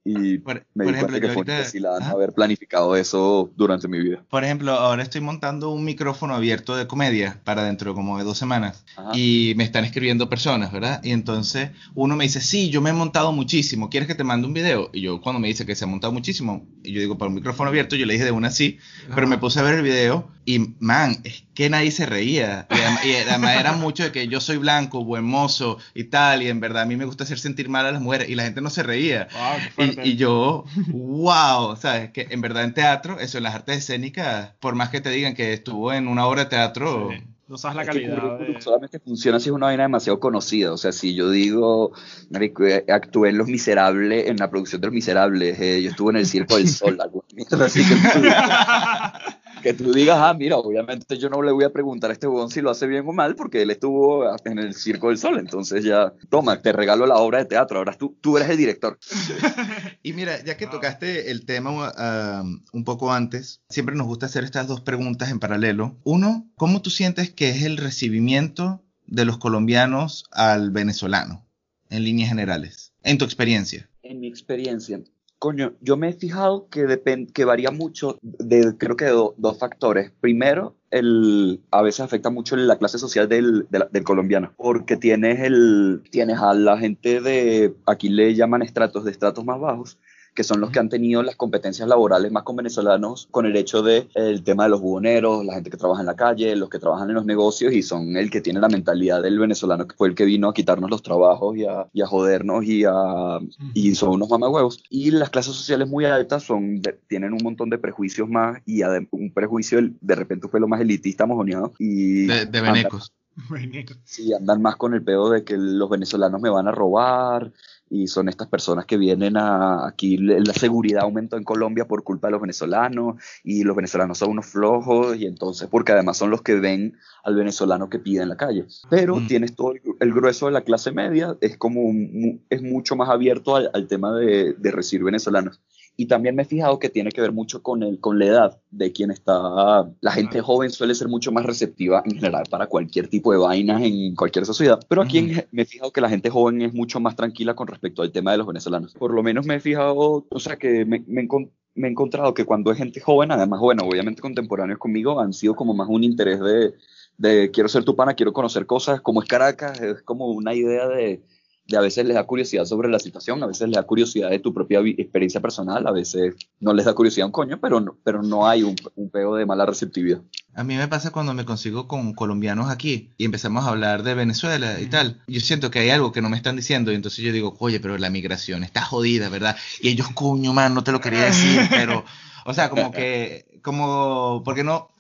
[0.05, 2.11] Y Por, me por di ejemplo, cuenta que yo fue ahorita- imbécil Ajá.
[2.11, 4.25] haber planificado eso durante mi vida.
[4.29, 8.25] Por ejemplo, ahora estoy montando un micrófono abierto de comedia para dentro de como de
[8.25, 9.12] dos semanas Ajá.
[9.15, 11.01] y me están escribiendo personas, ¿verdad?
[11.05, 14.49] Y entonces uno me dice, sí, yo me he montado muchísimo, ¿quieres que te mande
[14.49, 14.91] un video?
[14.93, 17.37] Y yo cuando me dice que se ha montado muchísimo, y yo digo, para un
[17.37, 18.79] micrófono abierto, yo le dije de una sí,
[19.15, 22.66] pero me puse a ver el video y, man, es que nadie se reía.
[23.05, 26.61] Y además, era mucho de que yo soy blanco, buen mozo y tal, y en
[26.61, 28.70] verdad a mí me gusta hacer sentir mal a las mujeres y la gente no
[28.70, 29.28] se reía.
[29.76, 29.87] Wow.
[30.05, 32.11] Y, y yo, wow, ¿sabes?
[32.11, 35.35] Que en verdad en teatro, eso en las artes escénicas, por más que te digan
[35.35, 37.22] que estuvo en una obra de teatro, Sí.
[37.48, 38.38] No sabes la Es que calidad.
[38.38, 40.72] de- solamente funciona si es una vaina demasiado conocida.
[40.72, 41.92] O sea, si yo digo,
[42.40, 46.16] eh, actué en Los Miserables, en la producción de Los Miserables, eh, yo estuve en
[46.18, 47.94] el Circo del Sol, alguna mierda así que
[49.62, 52.51] que tú digas, ah, mira, obviamente yo no le voy a preguntar a este huevón
[52.51, 55.38] si lo hace bien o mal, porque él estuvo en el Circo del Sol.
[55.38, 58.98] Entonces ya, toma, te regalo la obra de teatro, ahora tú, tú eres el director.
[60.05, 64.42] Y mira, ya que tocaste el tema ah, un poco antes, siempre nos gusta hacer
[64.42, 65.96] estas dos preguntas en paralelo.
[66.03, 71.46] Uno, ¿cómo tú sientes que es el recibimiento de los colombianos al venezolano,
[71.88, 73.88] en líneas generales, en tu experiencia?
[74.03, 75.01] En mi experiencia,
[75.42, 76.87] coño, yo me he fijado que,
[77.35, 80.12] que varía mucho de, creo que de do- dos factores.
[80.20, 84.96] Primero, el, a veces afecta mucho la clase social del, de la- del colombiano, porque
[84.96, 89.98] tienes, el, tienes a la gente de, aquí le llaman estratos, de estratos más bajos,
[90.35, 93.83] que son los que han tenido las competencias laborales más con venezolanos con el hecho
[93.83, 96.79] de el tema de los buhoneros, la gente que trabaja en la calle, los que
[96.79, 100.09] trabajan en los negocios y son el que tiene la mentalidad del venezolano que fue
[100.09, 103.38] el que vino a quitarnos los trabajos y a, y a jodernos y a,
[103.75, 104.83] y son unos mamagüevos.
[104.88, 108.83] Y las clases sociales muy altas son de- tienen un montón de prejuicios más y
[109.11, 113.12] un prejuicio de repente fue lo más elitista mojoneado y De, de venecos.
[114.05, 117.53] Sí, andan más con el pedo de que los venezolanos me van a robar
[117.88, 122.29] y son estas personas que vienen a aquí la seguridad aumentó en Colombia por culpa
[122.29, 126.40] de los venezolanos y los venezolanos son unos flojos y entonces porque además son los
[126.42, 128.66] que ven al venezolano que pide en la calle.
[128.88, 129.27] Pero Mm.
[129.27, 133.11] tienes todo el, el grueso de la clase media, es como mu- es mucho más
[133.11, 135.61] abierto al, al tema de, de recibir venezolanos.
[135.96, 138.61] Y también me he fijado que tiene que ver mucho con, el, con la edad
[138.70, 139.90] de quien está.
[140.00, 143.83] La gente joven suele ser mucho más receptiva en general para cualquier tipo de vainas
[143.83, 144.81] en cualquier sociedad.
[144.88, 147.66] Pero aquí en- me he fijado que la gente joven es mucho más tranquila con
[147.68, 148.94] respecto al tema de los venezolanos.
[148.94, 151.28] Por lo menos me he fijado, o sea, que me, me
[151.74, 155.57] me he encontrado que cuando es gente joven, además, bueno, obviamente contemporáneos conmigo, han sido
[155.57, 156.74] como más un interés de,
[157.16, 160.87] de quiero ser tu pana, quiero conocer cosas, como es Caracas, es como una idea
[160.88, 161.22] de,
[161.66, 164.38] de a veces les da curiosidad sobre la situación, a veces les da curiosidad de
[164.38, 168.22] tu propia experiencia personal, a veces no les da curiosidad un coño, pero no, pero
[168.22, 170.20] no hay un, un pego de mala receptividad.
[170.55, 174.14] A mí me pasa cuando me consigo con colombianos aquí y empezamos a hablar de
[174.14, 175.22] Venezuela y tal.
[175.27, 177.81] Yo siento que hay algo que no me están diciendo y entonces yo digo, oye,
[177.81, 179.57] pero la migración está jodida, ¿verdad?
[179.81, 182.05] Y ellos, coño, man, no te lo quería decir, pero,
[182.44, 184.90] o sea, como que, como, porque no,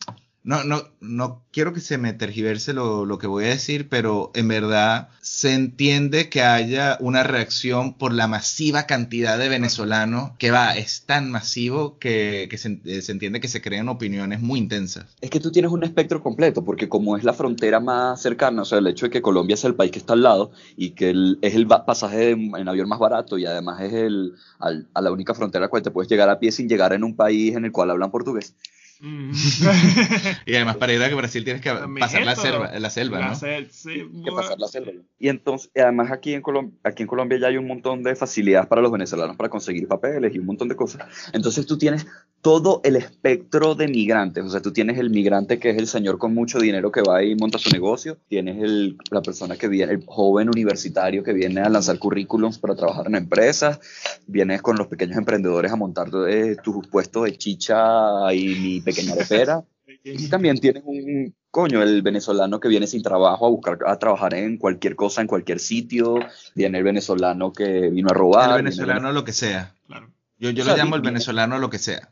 [0.44, 4.32] no, no, no quiero que se me tergiverse lo, lo que voy a decir, pero
[4.34, 10.50] en verdad se entiende que haya una reacción por la masiva cantidad de venezolanos que
[10.50, 15.06] va, es tan masivo que, eh, se entiende que se crean opiniones muy intensas.
[15.20, 18.64] Es que tú tienes un espectro completo, porque como es la frontera más cercana, o
[18.64, 21.14] sea, el hecho de que Colombia es el país que está al lado y que
[21.40, 25.64] es el pasaje en avión más barato y además es el, a la única frontera
[25.64, 27.90] a la cual puedes llegar a pie sin llegar en un país en el cual
[27.90, 28.54] hablan portugués.
[29.04, 29.32] Mm.
[30.46, 33.28] Y además para ir a Brasil tienes que También pasar la selva, la selva, la
[33.30, 33.34] ¿no?
[33.34, 34.92] sel- sí, que pasar la selva.
[35.18, 38.68] Y entonces, además aquí en, Colom- aquí en Colombia ya hay un montón de facilidades
[38.68, 41.04] para los venezolanos para conseguir papeles y un montón de cosas.
[41.32, 42.06] Entonces tú tienes
[42.42, 44.44] todo el espectro de migrantes.
[44.44, 47.22] O sea, tú tienes el migrante que es el señor con mucho dinero que va
[47.22, 48.18] y monta su negocio.
[48.28, 52.74] Tienes el, la persona que viene, el joven universitario que viene a lanzar currículums para
[52.74, 53.78] trabajar en empresas.
[54.26, 59.12] Vienes con los pequeños emprendedores a montar eh, tus puestos de chicha y mi pequeña
[59.12, 59.64] arepera.
[60.02, 64.34] Y también tienes un coño, el venezolano que viene sin trabajo a buscar a trabajar
[64.34, 66.16] en cualquier cosa, en cualquier sitio.
[66.56, 68.48] Viene el venezolano que vino a robar.
[68.48, 69.76] El viene venezolano lo que sea.
[69.86, 70.10] Claro.
[70.38, 72.10] Yo, yo O sea, lo llamo el venezolano lo que sea.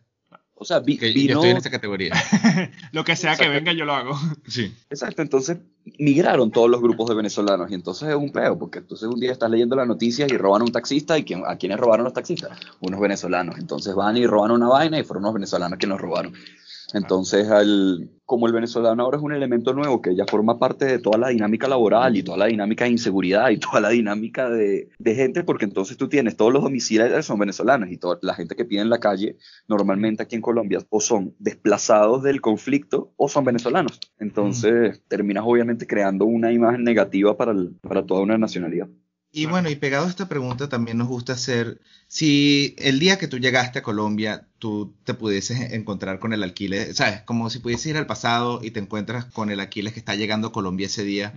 [0.62, 1.32] O sea, vi- Que yo vino.
[1.36, 2.12] estoy en esa categoría.
[2.92, 4.18] Lo que sea que venga, yo lo hago.
[4.46, 4.74] Sí.
[4.90, 5.56] Exacto, entonces
[5.98, 9.32] migraron todos los grupos de venezolanos y entonces es un peo, porque entonces un día
[9.32, 12.12] estás leyendo las noticias y roban a un taxista y ¿quién- ¿a quiénes robaron los
[12.12, 12.58] taxistas?
[12.80, 13.58] Unos venezolanos.
[13.58, 16.32] Entonces van y roban una vaina y fueron unos venezolanos quienes los robaron.
[16.92, 20.98] Entonces, al, como el venezolano ahora es un elemento nuevo que ya forma parte de
[20.98, 24.88] toda la dinámica laboral y toda la dinámica de inseguridad y toda la dinámica de,
[24.98, 28.56] de gente, porque entonces tú tienes todos los domiciliarios son venezolanos y toda la gente
[28.56, 29.36] que pide en la calle
[29.68, 34.00] normalmente aquí en Colombia o son desplazados del conflicto o son venezolanos.
[34.18, 38.88] Entonces, terminas obviamente creando una imagen negativa para, el- para toda una nacionalidad.
[39.32, 43.28] Y bueno, y pegado a esta pregunta también nos gusta hacer, si el día que
[43.28, 47.20] tú llegaste a Colombia, tú te pudieses encontrar con el Aquiles, ¿sabes?
[47.22, 50.48] Como si pudieses ir al pasado y te encuentras con el Aquiles que está llegando
[50.48, 51.32] a Colombia ese día,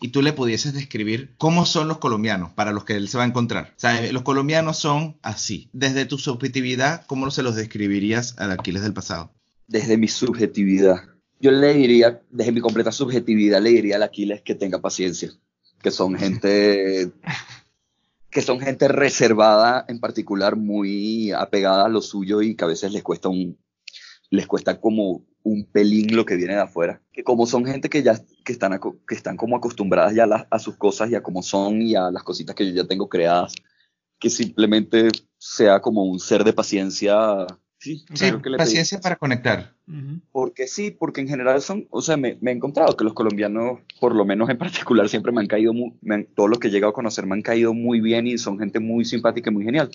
[0.00, 3.22] y tú le pudieses describir cómo son los colombianos para los que él se va
[3.22, 3.74] a encontrar.
[3.76, 4.12] ¿Sabes?
[4.12, 5.68] Los colombianos son así.
[5.72, 9.30] Desde tu subjetividad, ¿cómo se los describirías al Aquiles del pasado?
[9.68, 11.04] Desde mi subjetividad,
[11.40, 15.30] yo le diría, desde mi completa subjetividad, le diría al Aquiles que tenga paciencia,
[15.82, 17.10] que son gente
[18.30, 22.92] que son gente reservada en particular, muy apegada a lo suyo y que a veces
[22.92, 23.58] les cuesta un,
[24.30, 27.02] les cuesta como un pelín lo que viene de afuera.
[27.12, 30.46] Que como son gente que ya que están, que están como acostumbradas ya a, las-
[30.50, 33.08] a sus cosas y a cómo son y a las cositas que yo ya tengo
[33.08, 33.54] creadas,
[34.20, 37.46] que simplemente sea como un ser de paciencia.
[37.80, 39.74] Sí, Sí, creo que le pedí- paciencia para conectar.
[39.88, 40.20] Ujú.
[40.32, 43.80] porque sí, porque en general son, o sea, me, me he encontrado que los colombianos,
[43.98, 46.68] por lo menos en particular, siempre me han caído, muy, me han- todos los que
[46.68, 49.54] he llegado a conocer me han caído muy bien y son gente muy simpática y
[49.54, 49.90] muy genial.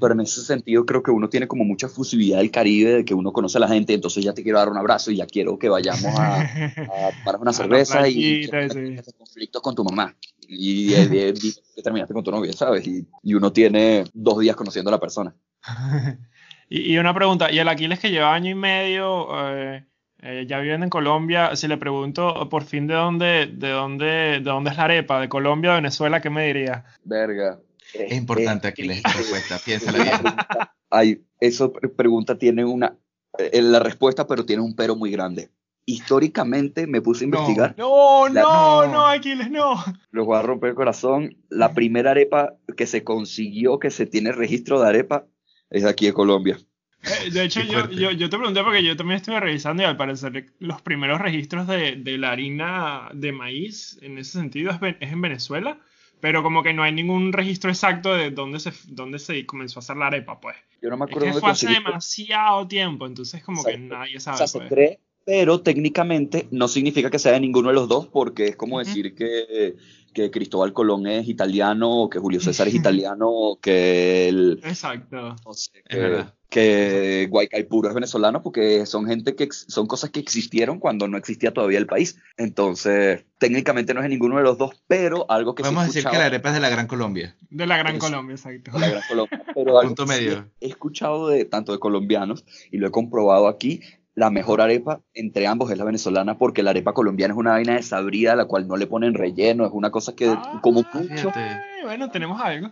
[0.00, 3.12] Pero en ese sentido creo que uno tiene como mucha fusividad del Caribe, de que
[3.14, 5.58] uno conoce a la gente, entonces ya te quiero dar un abrazo y ya quiero
[5.58, 6.42] que vayamos a, a
[7.22, 8.74] tomar una cerveza y playita, sí.
[8.80, 10.16] tengas conflictos con tu mamá.
[10.48, 10.88] Y
[11.74, 12.86] que terminaste con tu novia, ¿sabes?
[12.86, 15.34] Y, y uno tiene dos días conociendo a la persona.
[16.68, 19.84] Y, y una pregunta, ¿y el Aquiles que lleva año y medio, eh,
[20.22, 24.40] eh, ya viviendo en Colombia, si le pregunto por fin de dónde, de dónde, de
[24.40, 26.84] dónde es la arepa, de Colombia o Venezuela, ¿qué me diría?
[27.04, 27.58] Verga.
[27.92, 30.16] Es importante Aquiles esta respuesta, piénsala bien.
[30.90, 32.96] Ay, esa pregunta tiene una,
[33.38, 35.50] eh, la respuesta, pero tiene un pero muy grande.
[35.86, 38.92] Históricamente me puse a investigar, No, La- no, no.
[38.92, 39.76] no, Aquiles, no.
[40.10, 44.32] los voy a romper el corazón, la primera arepa que se consiguió, que se tiene
[44.32, 45.26] registro de arepa,
[45.74, 46.58] es de aquí de Colombia.
[47.02, 49.96] Eh, De hecho, yo, yo, yo te pregunté porque yo también estuve revisando y al
[49.96, 55.12] parecer los primeros registros de, de la harina de maíz en ese sentido es, es
[55.12, 55.78] en Venezuela,
[56.20, 59.82] pero como que no hay ningún registro exacto de dónde se, dónde se comenzó a
[59.82, 60.56] hacer la arepa, pues.
[60.80, 63.94] Yo no me Es acuerdo que dónde fue hace demasiado tiempo, entonces como que Exacto.
[63.94, 64.68] nadie O sabe, sea, se pues.
[64.70, 68.76] cree, pero técnicamente no significa que sea de ninguno de los dos, porque es como
[68.76, 68.86] Ujú.
[68.86, 69.76] decir que,
[70.14, 75.36] que Cristóbal Colón es italiano, o que Julio César es italiano, o que el, Exacto.
[75.44, 80.20] no sé, Es que, que Guaycaipuro es venezolano, porque son gente que son cosas que
[80.20, 82.16] existieron cuando no existía todavía el país.
[82.36, 85.86] Entonces, técnicamente no es de ninguno de los dos, pero algo que sí Podemos he
[85.88, 87.36] decir que la arepa es de la Gran Colombia.
[87.50, 87.98] De la Gran.
[87.98, 88.70] Colombia, exacto.
[88.72, 90.50] de la Gran Colombia, pero algo Punto sí medio.
[90.60, 93.80] he escuchado de tanto de colombianos y lo he comprobado aquí.
[94.14, 97.74] La mejor arepa entre ambos es la venezolana porque la arepa colombiana es una vaina
[97.74, 101.08] desabrida a la cual no le ponen relleno, es una cosa que Ah, como mucho,
[101.08, 101.40] fíjate.
[101.40, 102.70] Ay, bueno, tenemos algo.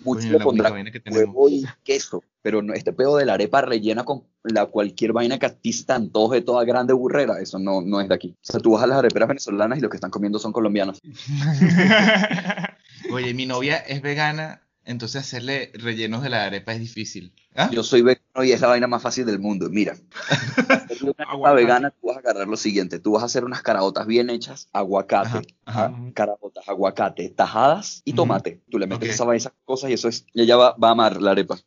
[0.00, 3.62] mucho Coño, le pondrán que huevo y queso, pero no, este pedo de la arepa
[3.62, 7.58] rellena con la cualquier vaina que a ti se te antoje toda grande burrera, eso
[7.58, 8.36] no, no es de aquí.
[8.40, 11.00] O sea, tú vas a las areperas venezolanas y lo que están comiendo son colombianos.
[13.12, 17.32] Oye, mi novia es vegana, entonces hacerle rellenos de la arepa es difícil.
[17.54, 17.70] ¿Ah?
[17.72, 19.68] Yo soy vegano y es la vaina más fácil del mundo.
[19.70, 19.94] Mira,
[20.68, 24.06] hacerle una vegana, tú vas a agarrar lo siguiente: tú vas a hacer unas caraotas
[24.06, 25.92] bien hechas, aguacate, Ajá, ajá.
[25.94, 28.62] ah, caraotas, aguacate, tajadas y tomate.
[28.70, 29.14] Tú le metes Ok.
[29.14, 31.58] esa vaina, esas cosas y eso es, y ella va, va a amar la arepa.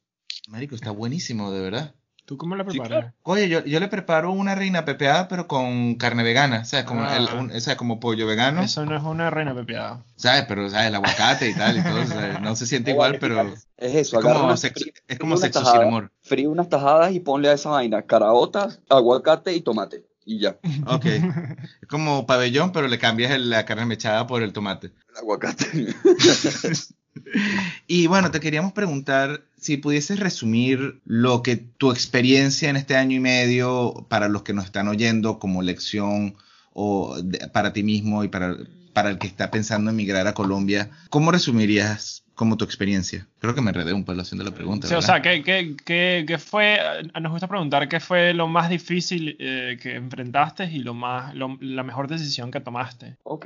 [0.50, 1.96] Marico, está buenísimo, de verdad.
[2.26, 3.14] ¿Tú cómo la Sí, preparas?
[3.24, 6.86] Oye, yo, yo le preparo una reina pepeada, pero con carne vegana, ¿sabes?
[6.86, 7.18] Como, Ah.
[7.18, 10.06] el, un- o sea, como pollo vegano, Eso no es una reina pepeada.
[10.16, 10.46] ¿sabes?
[10.48, 10.88] Pero, ¿sabes?
[10.88, 13.96] El aguacate y tal, y todo, o sea, no se siente igual, pero es Es
[13.96, 16.12] eso, agarra como sexo, es como sexo tajada, sin amor.
[16.22, 20.06] Fríe unas tajadas y ponle a esa vaina caraotas, aguacate y tomate.
[20.26, 20.58] Y ya,
[20.88, 21.06] Ok.
[21.06, 24.88] Es como pabellón, pero le cambias el- la carne mechada por el tomate.
[25.10, 25.66] el aguacate.
[27.88, 33.18] Y bueno, te queríamos preguntar si pudieses resumir lo que tu experiencia en este año
[33.18, 36.36] y medio para los que nos están oyendo como lección
[36.74, 38.58] o de- para ti mismo y para,
[38.94, 43.28] para el que está pensando en migrar a Colombia, ¿cómo resumirías como tu experiencia?
[43.40, 44.88] Creo que me enredé un pelo haciendo la pregunta.
[44.88, 46.80] Sí, o sea, ¿qué, qué, qué, qué fue?
[47.22, 51.58] Nos gusta preguntar qué fue lo más difícil eh, que enfrentaste y lo más, lo-
[51.62, 53.18] la mejor decisión que tomaste.
[53.24, 53.46] Ok.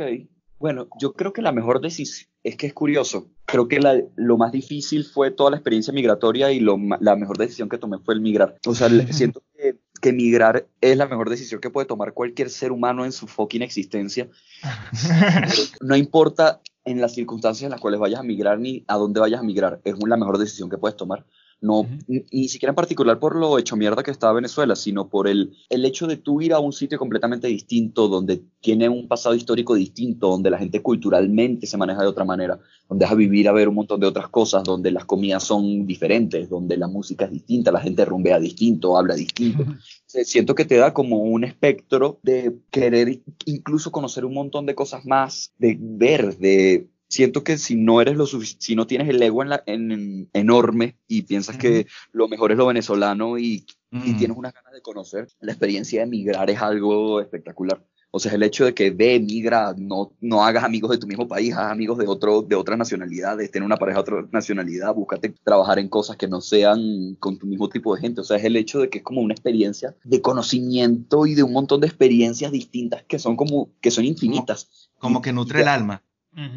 [0.60, 4.38] Bueno, yo creo que la mejor decisión, es que es curioso, creo que la- lo
[4.38, 8.14] más difícil fue toda la experiencia migratoria y lo, la mejor decisión que tomé fue
[8.16, 8.58] el migrar.
[8.66, 12.72] O sea, siento que, que emigrar es la mejor decisión que puede tomar cualquier ser
[12.72, 14.30] humano en su fucking existencia.
[15.82, 19.42] no importa en las circunstancias en las cuales vayas a migrar ni a dónde vayas
[19.42, 21.26] a migrar, es la mejor decisión que puedes tomar.
[21.60, 25.58] No, ni, siquiera en particular por lo hecho mierda que está Venezuela, sino por el,
[25.70, 29.74] el hecho de tú ir a un sitio completamente distinto, donde tiene un pasado histórico
[29.74, 33.54] distinto, donde la gente culturalmente se maneja de otra manera, donde vas a vivir a
[33.54, 37.32] ver un montón de otras cosas, donde las comidas son diferentes, donde la música es
[37.32, 39.66] distinta, la gente rumbea distinto, habla distinto.
[40.06, 45.06] Siento que te da como un espectro de querer incluso conocer un montón de cosas
[45.06, 49.42] más, de ver, de siento que si no eres lo si no tienes el ego
[49.42, 54.38] en la, en, enorme y piensas que lo mejor es lo venezolano y, y, tienes
[54.38, 57.84] unas ganas de conocer, la experiencia de emigrar es algo espectacular.
[58.10, 61.28] O sea, el hecho de que ve, migra, no, no hagas amigos de tu mismo
[61.28, 65.36] país, haz amigos de, otro, de otras nacionalidades, tener una pareja de otra nacionalidad, búscate
[65.44, 68.22] trabajar en cosas que no sean con tu mismo tipo de gente.
[68.22, 71.44] O sea, es el hecho de que es como una experiencia de conocimiento y de
[71.44, 74.90] un montón de experiencias distintas que son como, que son infinitas.
[75.00, 76.02] Como, que nutre el alma.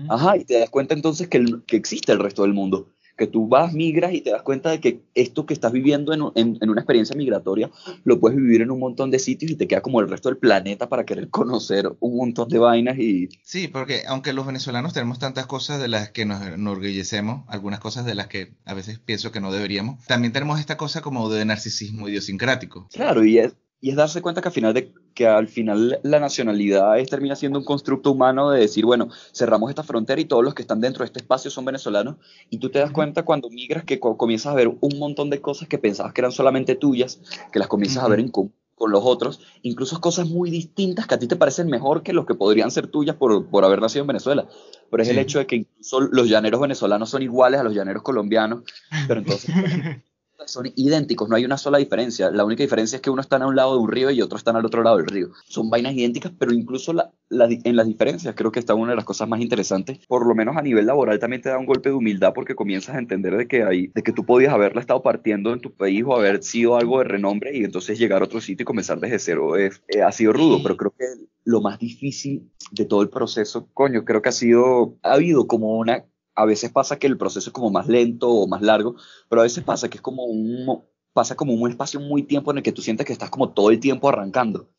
[0.09, 2.89] Ajá, y te das cuenta entonces que, que, existe el resto del mundo.
[3.17, 6.23] Que tú vas, migras y te das cuenta de que esto que estás viviendo en,
[6.35, 7.71] en, en, una experiencia migratoria
[8.05, 10.39] lo puedes vivir en un montón de sitios y te queda como el resto del
[10.39, 13.29] planeta para querer conocer un montón de vainas y...
[13.43, 18.07] Sí, porque aunque los venezolanos tenemos tantas cosas de las que nos enorgullecemos, algunas cosas
[18.07, 21.45] de las que a veces pienso que no deberíamos, también tenemos esta cosa como de
[21.45, 22.89] narcisismo idiosincrático.
[22.91, 26.21] Claro, y es, y es darse cuenta que al final de que al final la
[26.21, 30.45] nacionalidad es, termina siendo un constructo humano de decir, bueno, cerramos esta frontera y todos
[30.45, 32.17] los que están dentro de este espacio son venezolanos.
[32.49, 35.69] Y tú te das cuenta cuando migras que comienzas a ver un montón de cosas
[35.69, 37.21] que pensabas que eran solamente tuyas,
[37.53, 41.15] que las comienzas a ver en común con los otros, incluso cosas muy distintas que
[41.15, 44.05] a ti te parecen mejor que los que podrían ser tuyas por, por haber nacido
[44.05, 44.49] en Venezuela.
[44.91, 48.03] Pero es el hecho de que incluso los llaneros venezolanos son iguales a los llaneros
[48.03, 48.63] colombianos,
[49.07, 49.55] pero entonces
[50.47, 52.31] son idénticos, no hay una sola diferencia.
[52.31, 54.39] La única diferencia es que uno está a un lado de un río y otro
[54.39, 55.31] está al otro lado del río.
[55.47, 59.05] Son vainas idénticas, pero incluso la, en las diferencias creo que está una de las
[59.05, 59.99] cosas más interesantes.
[60.07, 62.97] Por lo menos a nivel laboral también te da un golpe de humildad porque comienzas
[62.97, 66.05] a entender de que, hay, de que tú podías haberla estado partiendo en tu país
[66.07, 69.19] o haber sido algo de renombre y entonces llegar a otro sitio y comenzar desde
[69.19, 69.57] cero.
[69.57, 69.71] Eh,
[70.05, 71.05] ha sido rudo, pero creo que
[71.45, 75.79] lo más difícil de todo el proceso, coño, creo que ha sido, ha habido como
[75.79, 76.05] una
[76.41, 78.97] a veces pasa que el proceso es como más lento o más largo,
[79.29, 82.59] pero a veces pasa que es como un, pasa como un espacio muy tiempo en
[82.59, 84.71] el que tú sientes que estás como todo el tiempo arrancando,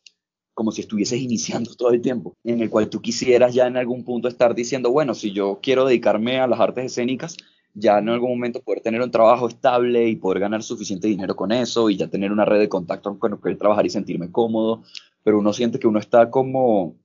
[0.54, 4.04] como si estuvieses iniciando todo el tiempo, en el cual tú quisieras ya en algún
[4.04, 7.36] punto estar diciendo, bueno, si yo quiero dedicarme a las artes escénicas,
[7.74, 11.52] ya en algún momento poder tener un trabajo estable y poder ganar suficiente dinero con
[11.52, 14.82] eso y ya tener una red de contacto con el que trabajar y sentirme cómodo,
[15.22, 16.96] pero uno siente que uno está como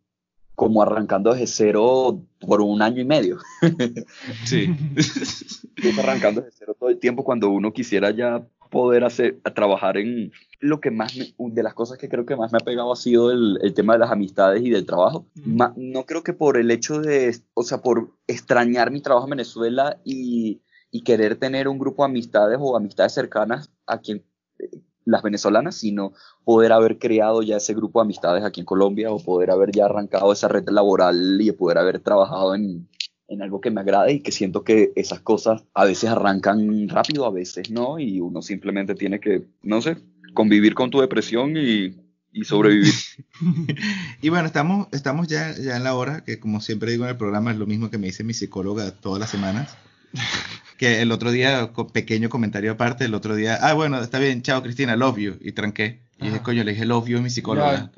[0.58, 3.38] como arrancando desde cero por un año y medio.
[4.44, 4.76] Sí.
[6.00, 10.82] arrancando desde cero todo el tiempo cuando uno quisiera ya poder hacer, trabajar en lo
[10.82, 13.60] que más, de las cosas que creo que más me ha pegado ha sido el,
[13.62, 15.28] el tema de las amistades y del trabajo.
[15.36, 20.02] no creo que por el hecho de, o sea, por extrañar mi trabajo en Venezuela
[20.04, 24.26] y, y querer tener un grupo de amistades o amistades cercanas a quien
[25.08, 29.20] las venezolanas, sino poder haber creado ya ese grupo de amistades aquí en Colombia o
[29.20, 32.88] poder haber ya arrancado esa red laboral y poder haber trabajado en,
[33.30, 37.26] en algo que me agrade y que siento que esas cosas a veces arrancan rápido,
[37.26, 39.98] a veces no, y uno simplemente tiene que, no sé,
[40.34, 41.96] convivir con tu depresión y,
[42.34, 42.94] y sobrevivir.
[44.22, 47.18] y bueno, estamos, estamos ya, ya en la hora, que como siempre digo en el
[47.18, 49.78] programa, es lo mismo que me dice mi psicóloga todas las semanas.
[50.78, 54.62] Que el otro día, pequeño comentario aparte, el otro día, ah, bueno, está bien, chao
[54.62, 56.00] Cristina, love you, y tranqué.
[56.20, 57.92] Y dije, coño, le dije love you a mi psicóloga.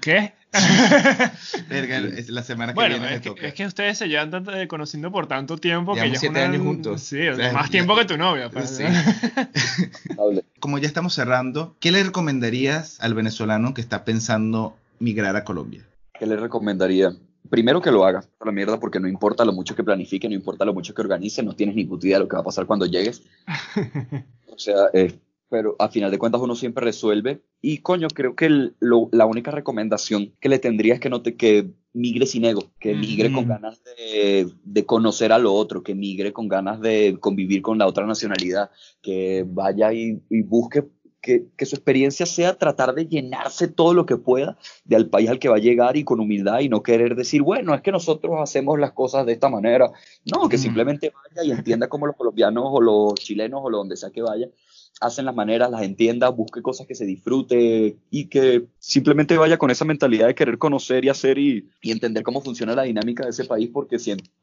[0.00, 0.32] ¿Qué?
[1.70, 5.12] es la semana que bueno, viene es, que, es que ustedes se llevan tanto, conociendo
[5.12, 7.02] por tanto tiempo que ya siete años juntos.
[7.02, 7.20] Sí,
[7.52, 8.50] más tiempo que tu novia.
[8.50, 8.84] Pues, sí.
[10.60, 15.84] Como ya estamos cerrando, ¿qué le recomendarías al venezolano que está pensando migrar a Colombia?
[16.18, 17.12] ¿Qué le recomendaría?
[17.48, 20.34] Primero que lo haga, por la mierda, porque no importa lo mucho que planifique, no
[20.34, 22.44] importa lo mucho que organice, no tienes ni puta idea de lo que va a
[22.44, 23.22] pasar cuando llegues.
[24.52, 25.18] o sea, eh,
[25.50, 27.42] pero a final de cuentas uno siempre resuelve.
[27.60, 31.70] Y coño, creo que la única recomendación que le tendría es que no te que
[31.92, 36.32] migre sin ego, que migre con ganas de, de, conocer a lo otro, que migre
[36.32, 38.70] con ganas de convivir con la otra nacionalidad,
[39.02, 40.84] que vaya y, y busque
[41.20, 45.48] que, su experiencia sea tratar de llenarse todo lo que pueda del país al que
[45.48, 48.78] va a llegar y con humildad y no querer decir, bueno, es que nosotros hacemos
[48.78, 49.90] las cosas de esta manera.
[50.24, 53.96] No, que simplemente vaya y entienda cómo los colombianos o los chilenos o lo donde
[53.96, 54.48] sea que vaya
[55.00, 59.70] hacen las maneras, las entienda, busque cosas que se disfrute y que simplemente vaya con
[59.70, 63.30] esa mentalidad de querer conocer y hacer y, y entender cómo funciona la dinámica de
[63.30, 63.96] ese país porque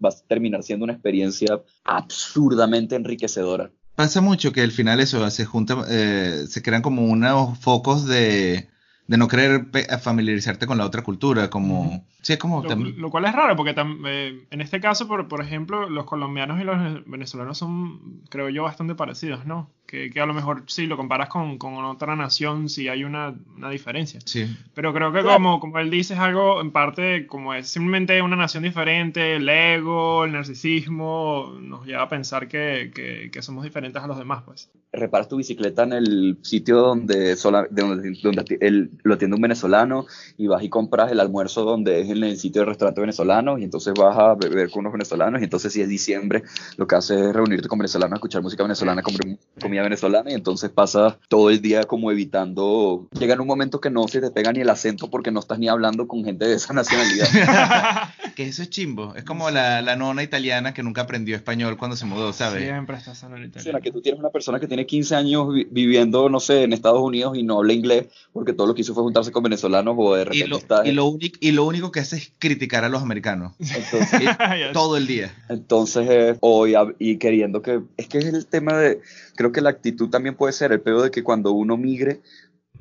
[0.04, 5.46] va a terminar siendo una experiencia absurdamente enriquecedora pasa mucho que al final eso se
[5.46, 8.70] junta, eh, se crean como unos focos de,
[9.08, 9.68] de no querer
[10.02, 12.06] familiarizarte con la otra cultura, como...
[12.22, 12.62] Sí, es como...
[12.64, 16.06] Lo, lo cual es raro, porque tam- eh, en este caso, por, por ejemplo, los
[16.06, 19.70] colombianos y los venezolanos son, creo yo, bastante parecidos, ¿no?
[19.88, 23.34] Que, que a lo mejor si lo comparas con, con otra nación, sí hay una,
[23.56, 24.20] una diferencia.
[24.26, 24.46] sí.
[24.76, 28.36] Pero creo que como, como él dice, es algo en parte como es simplemente una
[28.36, 34.02] nación diferente, el ego, el narcisismo, nos lleva a pensar que, que, que somos diferentes
[34.04, 34.70] a los demás, pues.
[34.92, 39.42] reparas tu bicicleta en el sitio donde, sola- de donde, donde el- lo atiende un
[39.42, 40.06] venezolano
[40.38, 43.64] y vas y compras el almuerzo donde es en el sitio de restaurante venezolano y
[43.64, 46.44] entonces vas a beber con unos venezolanos y entonces si es diciembre
[46.78, 50.70] lo que haces es reunirte con venezolanos, escuchar música venezolana, comer comida venezolana y entonces
[50.70, 54.52] pasas todo el día como evitando, llega en un momento que no se te pega
[54.52, 57.28] ni el acento porque no estás ni hablando con gente de esa nacionalidad.
[58.38, 59.16] Que eso es chimbo.
[59.16, 62.62] Es como la, la nona italiana que nunca aprendió español cuando se mudó, ¿sabes?
[62.66, 63.82] Siempre estás en el O sea, italiano.
[63.82, 67.02] que tú tienes una persona que tiene 15 años vi- viviendo, no sé, en Estados
[67.02, 70.14] Unidos y no habla inglés porque todo lo que hizo fue juntarse con venezolanos o
[70.14, 70.88] de Y repente lo, está...
[70.88, 73.54] y, lo único, y lo único que hace es criticar a los americanos.
[73.60, 74.30] Entonces,
[74.74, 75.34] Todo el día.
[75.50, 77.82] entonces eh, hoy y queriendo que...
[77.98, 79.02] Es que es el tema de...
[79.36, 82.22] Creo que la actitud también puede ser el peor de que cuando uno migre,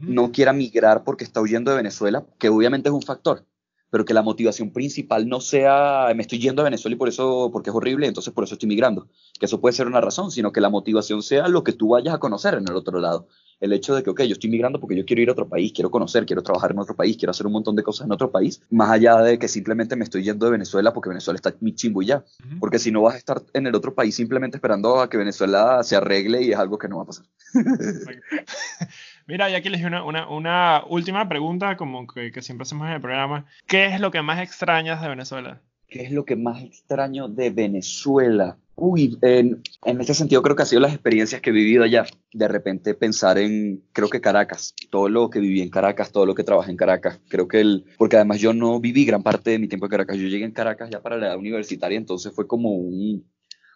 [0.00, 3.46] no quiera migrar porque está huyendo de Venezuela, que obviamente es un factor,
[3.90, 7.50] pero que la motivación principal no sea me estoy yendo a Venezuela y por eso,
[7.52, 9.08] porque es horrible, entonces por eso estoy migrando.
[9.38, 12.14] Que eso puede ser una razón, sino que la motivación sea lo que tú vayas
[12.14, 13.28] a conocer en el otro lado.
[13.58, 15.72] El hecho de que, ok, yo estoy migrando porque yo quiero ir a otro país,
[15.72, 18.30] quiero conocer, quiero trabajar en otro país, quiero hacer un montón de cosas en otro
[18.30, 21.74] país, más allá de que simplemente me estoy yendo de Venezuela porque Venezuela está mi
[21.74, 22.24] chimbo y ya.
[22.44, 22.58] Ujú.
[22.60, 25.82] Porque si no vas a estar en el otro país simplemente esperando a que Venezuela
[25.82, 27.24] se arregle y es algo que no va a pasar.
[29.26, 32.94] Mira, y aquí les una, una, una última pregunta, como que, que siempre hacemos en
[32.94, 33.46] el programa.
[33.66, 35.62] ¿Qué es lo que más extrañas de Venezuela?
[35.88, 38.58] ¿Qué es lo que más extraño de Venezuela?
[38.74, 42.04] Uy, en, en este sentido creo que ha sido las experiencias que he vivido allá.
[42.32, 46.34] De repente pensar en, creo que Caracas, todo lo que viví en Caracas, todo lo
[46.34, 47.20] que trabajé en Caracas.
[47.28, 50.16] Creo que el, porque además yo no viví gran parte de mi tiempo en Caracas.
[50.18, 53.24] Yo llegué en Caracas ya para la edad universitaria, entonces fue como un,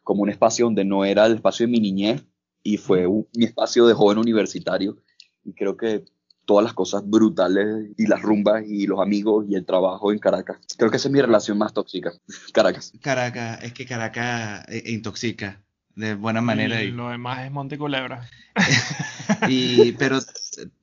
[0.05, 2.25] como un espacio donde no era el espacio de mi niñez
[2.63, 4.97] y fue un- mi espacio de joven universitario.
[5.45, 6.05] Y creo que
[6.45, 10.59] todas las cosas brutales y las rumbas y los amigos y el trabajo en Caracas.
[10.77, 12.13] Creo que esa es mi relación más tóxica.
[12.53, 12.93] Caracas.
[13.01, 15.61] Caracas, es que Caracas eh, intoxica
[15.95, 16.83] de buena manera.
[16.83, 18.29] Y Y, lo demás es Monte Culebra.
[19.49, 20.19] y- pero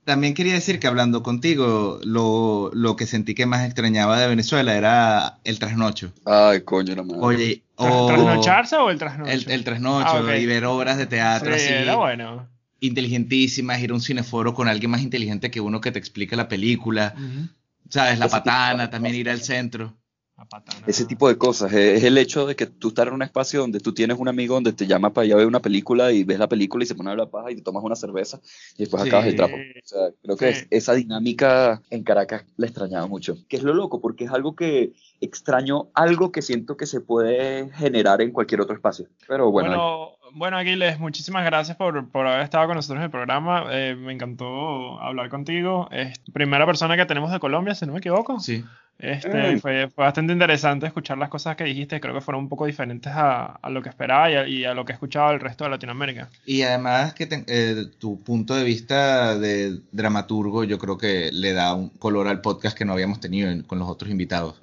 [0.05, 4.75] también quería decir que hablando contigo, lo, lo que sentí que más extrañaba de Venezuela
[4.77, 6.11] era el trasnocho.
[6.25, 7.19] Ay, coño, la madre.
[7.21, 9.31] Oye, ¿Tras- o ¿Trasnocharse o el trasnocho?
[9.31, 11.73] el, el trasnocho Ah, y ver obras de teatro Sí, así.
[11.73, 12.47] era bueno.
[12.79, 16.47] Inteligentísimas, ir a un cineforo con alguien más inteligente que uno que te explica la
[16.47, 17.47] película, Ujú.
[17.89, 18.19] ¿sabes?
[18.19, 19.93] La Ese tipo de patana, también ir al centro.
[20.37, 20.85] La patana.
[20.85, 21.73] Ese tipo de cosas.
[21.73, 24.53] Es el hecho de que tú estás en un espacio donde tú tienes un amigo
[24.53, 26.93] donde te llama para ir a ver una película y ves la película y se
[26.93, 28.39] pone a hablar paja y te tomas una cerveza
[28.75, 29.09] y después Sí.
[29.09, 29.55] acabas el trapo.
[29.55, 30.59] O sea, creo que Sí.
[30.59, 33.35] es- esa dinámica en Caracas la extrañaba mucho.
[33.49, 37.71] Que es lo loco, porque es algo que extraño, algo que siento que se puede
[37.71, 39.07] generar en cualquier otro espacio.
[39.27, 43.09] Pero bueno, Bueno, bueno, Aquiles, muchísimas gracias por, por haber estado con nosotros en el
[43.11, 43.65] programa.
[43.71, 45.87] Eh, me encantó hablar contigo.
[45.91, 48.39] Es primera persona que tenemos de Colombia, si no me equivoco.
[48.39, 48.63] Sí.
[48.99, 49.59] Este, Mm.
[49.59, 51.99] fue, fue bastante interesante escuchar las cosas que dijiste.
[51.99, 54.73] Creo que fueron un poco diferentes a, a lo que esperaba y a, y a
[54.73, 56.29] lo que he escuchado del resto de Latinoamérica.
[56.47, 61.53] Y además que te- eh, tu punto de vista de dramaturgo yo creo que le
[61.53, 64.59] da un color al podcast que no habíamos tenido en- con los otros invitados.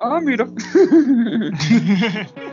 [0.00, 0.46] ah, mira.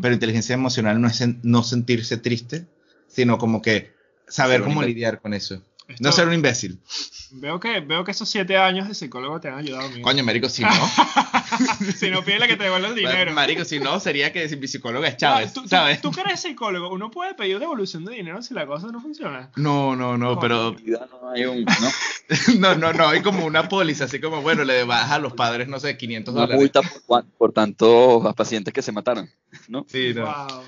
[0.00, 2.66] pero inteligencia emocional no es sen- no sentirse triste,
[3.06, 3.92] sino como que
[4.26, 5.62] saber cómo lidiar con eso.
[5.88, 6.80] Esto- No ser un imbécil.
[7.30, 9.86] veo, que, veo que esos siete años de psicólogo te han ayudado.
[9.86, 10.02] amigo.
[10.02, 10.68] Coño, marico, si no.
[11.96, 13.32] si no, pídele que te devuelva el dinero.
[13.32, 16.00] Marico, si no, sería que mi psicóloga es Chávez, tú, tú- ¿sabes?
[16.00, 19.50] tú que eres psicólogo, uno puede pedir devolución de dinero si la cosa no funciona.
[19.56, 21.90] No, no, no, pero No hay un, ¿no?
[22.58, 25.68] no, no, no, hay como una póliza, así como, bueno, le baja a los padres,
[25.68, 26.60] no sé, 500 Una dólares.
[26.60, 29.30] multa por, por tantos pacientes que se mataron,
[29.68, 29.84] ¿no?
[29.88, 30.24] Sí, no.
[30.26, 30.62] Wow.